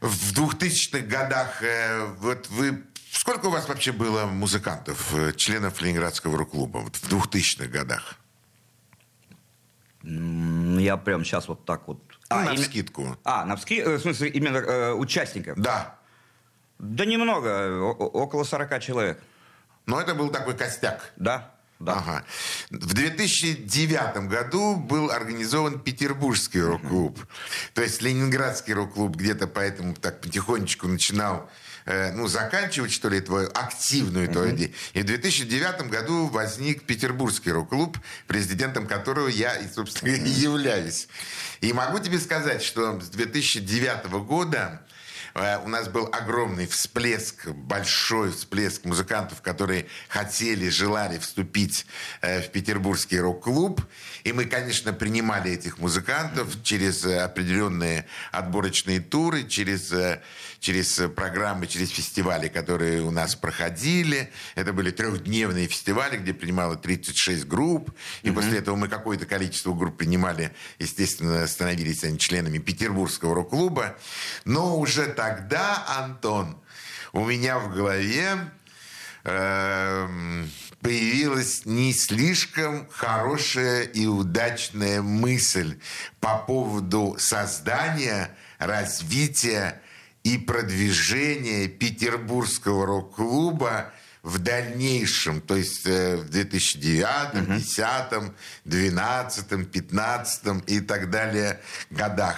в 0.00 0.32
2000-х 0.32 1.00
годах, 1.06 1.62
э, 1.62 2.04
вот 2.20 2.48
вы... 2.50 2.82
Сколько 3.12 3.46
у 3.46 3.50
вас 3.50 3.66
вообще 3.68 3.92
было 3.92 4.26
музыкантов, 4.26 5.12
э, 5.14 5.32
членов 5.36 5.80
Ленинградского 5.82 6.36
рок-клуба 6.38 6.78
вот 6.78 6.96
в 6.96 7.08
2000-х 7.08 7.66
годах? 7.66 8.16
Я 10.02 10.96
прям 10.96 11.24
сейчас 11.24 11.48
вот 11.48 11.64
так 11.64 11.86
вот... 11.88 11.98
Ну, 12.08 12.36
А, 12.36 12.44
на 12.44 12.54
вскидку. 12.54 13.16
А, 13.24 13.44
на 13.44 13.54
вски- 13.54 13.80
э, 13.82 13.96
В 13.96 14.00
смысле, 14.00 14.28
именно 14.28 14.58
э, 14.58 14.92
участников? 14.92 15.58
Да. 15.58 15.98
Да 16.78 17.04
немного, 17.04 17.80
о- 17.82 17.92
около 17.92 18.44
40 18.44 18.80
человек. 18.80 19.20
Но 19.86 20.00
это 20.00 20.14
был 20.14 20.30
такой 20.30 20.56
костяк. 20.56 21.12
Да, 21.16 21.52
да. 21.80 21.94
Ага. 21.94 22.24
В 22.70 22.94
2009 22.94 24.28
году 24.28 24.76
был 24.76 25.10
организован 25.10 25.80
Петербургский 25.80 26.62
рок-клуб. 26.62 27.18
То 27.74 27.82
есть 27.82 28.00
Ленинградский 28.00 28.72
рок-клуб 28.72 29.16
где-то 29.16 29.46
поэтому 29.46 29.94
так 29.94 30.20
потихонечку 30.20 30.86
начинал 30.88 31.50
ну, 31.86 32.28
заканчивать, 32.28 32.92
что 32.92 33.08
ли, 33.08 33.20
твою 33.20 33.48
активную 33.54 34.28
твою 34.28 34.56
де- 34.56 34.72
И 34.94 35.02
в 35.02 35.04
2009 35.06 35.88
году 35.90 36.26
возник 36.26 36.84
Петербургский 36.84 37.52
рок-клуб, 37.52 37.98
президентом 38.26 38.86
которого 38.86 39.28
я, 39.28 39.54
и, 39.56 39.68
собственно, 39.68 40.10
и 40.10 40.28
являюсь. 40.28 41.08
И 41.60 41.72
могу 41.72 41.98
тебе 41.98 42.18
сказать, 42.18 42.62
что 42.62 43.00
с 43.00 43.08
2009 43.08 44.06
года 44.24 44.82
Э, 45.32 45.58
У 45.64 45.68
нас 45.68 45.86
был 45.88 46.08
огромный 46.12 46.66
всплеск, 46.66 47.46
большой 47.46 48.32
всплеск 48.32 48.84
музыкантов, 48.84 49.42
которые 49.42 49.86
хотели, 50.08 50.68
желали 50.70 51.18
вступить 51.18 51.86
э, 52.20 52.40
в 52.42 52.50
Петербургский 52.50 53.20
рок-клуб. 53.20 53.80
И 54.24 54.32
мы, 54.32 54.44
конечно, 54.46 54.92
принимали 54.92 55.52
этих 55.52 55.78
музыкантов 55.78 56.60
через 56.64 57.04
э, 57.04 57.20
определенные 57.20 58.06
отборочные 58.32 58.98
туры, 58.98 59.44
через, 59.46 59.92
э, 59.92 60.20
через 60.60 60.98
э, 60.98 61.08
программы, 61.08 61.66
через 61.66 61.90
фестивали, 61.90 62.48
которые 62.48 63.02
у 63.02 63.10
нас 63.10 63.34
проходили. 63.34 64.30
Это 64.54 64.72
были 64.72 64.90
трехдневные 64.90 65.66
фестивали, 65.66 66.18
где 66.18 66.32
принимало 66.32 66.76
36 66.76 67.46
групп. 67.46 67.90
И 68.22 68.30
после 68.30 68.58
этого 68.58 68.76
мы 68.76 68.88
какое-то 68.88 69.26
количество 69.26 69.74
групп 69.74 69.96
принимали, 69.96 70.52
естественно, 70.78 71.46
становились 71.46 72.04
они 72.04 72.18
членами 72.18 72.58
Петербургского 72.58 73.34
рок-клуба. 73.34 73.96
Но 74.44 74.78
уже 74.78 75.06
тогда, 75.06 75.84
Антон, 75.98 76.58
у 77.12 77.24
меня 77.24 77.58
в 77.58 77.74
голове 77.74 78.50
эм, 79.24 80.50
появилась 80.82 81.64
не 81.64 81.94
слишком 81.94 82.86
хорошая 82.90 83.82
и 83.82 84.06
удачная 84.06 85.00
мысль 85.00 85.78
по 86.20 86.38
поводу 86.38 87.16
создания, 87.18 88.36
развития 88.58 89.80
и 90.24 90.38
продвижения 90.38 91.68
Петербургского 91.68 92.86
рок-клуба 92.86 93.92
в 94.22 94.38
дальнейшем, 94.38 95.40
то 95.40 95.56
есть 95.56 95.86
э, 95.86 96.16
в 96.16 96.28
2009, 96.28 97.32
2010, 97.32 98.32
2012, 98.64 99.48
2015 99.48 100.68
и 100.68 100.80
так 100.80 101.10
далее 101.10 101.60
годах. 101.88 102.36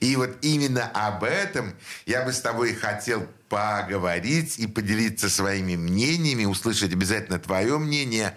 И 0.00 0.14
вот 0.16 0.36
именно 0.42 0.90
об 0.92 1.24
этом 1.24 1.74
я 2.04 2.22
бы 2.22 2.32
с 2.32 2.40
тобой 2.40 2.74
хотел 2.74 3.26
поговорить 3.48 4.58
и 4.58 4.66
поделиться 4.66 5.28
своими 5.28 5.76
мнениями, 5.76 6.44
услышать 6.44 6.92
обязательно 6.92 7.38
твое 7.38 7.78
мнение 7.78 8.36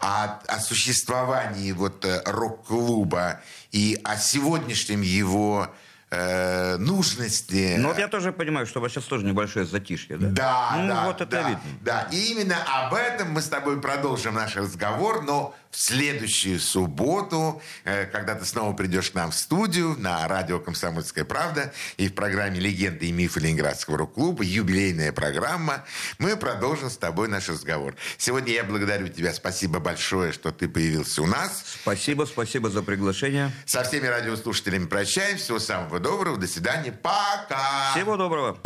о, 0.00 0.40
о 0.46 0.60
существовании 0.60 1.72
вот 1.72 2.04
э, 2.04 2.22
рок-клуба 2.26 3.40
и 3.72 3.98
о 4.04 4.18
сегодняшнем 4.18 5.00
его 5.00 5.74
э, 6.14 6.76
нужности. 6.78 7.76
Ну 7.78 7.88
вот 7.88 7.98
я 7.98 8.08
тоже 8.08 8.32
понимаю, 8.32 8.66
что 8.66 8.80
у 8.80 8.82
вас 8.82 8.92
сейчас 8.92 9.04
тоже 9.04 9.24
небольшое 9.24 9.66
затишье, 9.66 10.16
да? 10.16 10.28
Да, 10.28 10.76
ну, 10.78 10.88
да, 10.88 11.04
вот 11.06 11.20
это 11.20 11.30
да, 11.30 11.48
видно. 11.48 11.62
Да, 11.80 12.08
и 12.10 12.32
именно 12.32 12.56
об 12.66 12.94
этом 12.94 13.32
мы 13.32 13.42
с 13.42 13.48
тобой 13.48 13.80
продолжим 13.80 14.34
наш 14.34 14.56
разговор, 14.56 15.22
но 15.24 15.54
в 15.74 15.80
следующую 15.80 16.60
субботу, 16.60 17.60
э, 17.84 18.06
когда 18.06 18.36
ты 18.36 18.44
снова 18.44 18.72
придешь 18.74 19.10
к 19.10 19.14
нам 19.14 19.32
в 19.32 19.34
студию 19.34 19.96
на 19.98 20.26
радио 20.28 20.60
«Комсомольская 20.60 21.24
правда» 21.24 21.72
и 21.96 22.08
в 22.08 22.14
программе 22.14 22.60
«Легенды 22.60 23.06
и 23.06 23.12
мифы 23.12 23.40
Ленинградского 23.40 23.98
рок-клуба», 23.98 24.44
юбилейная 24.44 25.12
программа, 25.12 25.84
мы 26.18 26.36
продолжим 26.36 26.90
с 26.90 26.96
тобой 26.96 27.26
наш 27.28 27.48
разговор. 27.48 27.96
Сегодня 28.18 28.52
я 28.52 28.62
благодарю 28.62 29.08
тебя, 29.08 29.34
спасибо 29.34 29.80
большое, 29.80 30.32
что 30.32 30.52
ты 30.52 30.68
появился 30.68 31.22
у 31.22 31.26
нас. 31.26 31.64
Спасибо, 31.82 32.24
спасибо 32.24 32.70
за 32.70 32.82
приглашение. 32.82 33.50
Со 33.66 33.82
всеми 33.82 34.06
радиослушателями 34.06 34.86
прощаемся, 34.86 35.44
всего 35.44 35.58
самого 35.58 35.98
доброго, 35.98 36.36
до 36.36 36.46
свидания, 36.46 36.92
пока! 36.92 37.92
Всего 37.94 38.16
доброго. 38.16 38.58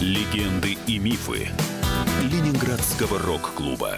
Легенды 0.00 0.76
и 0.86 0.98
мифы 0.98 1.48
Ленинградского 2.20 3.18
рок-клуба. 3.18 3.96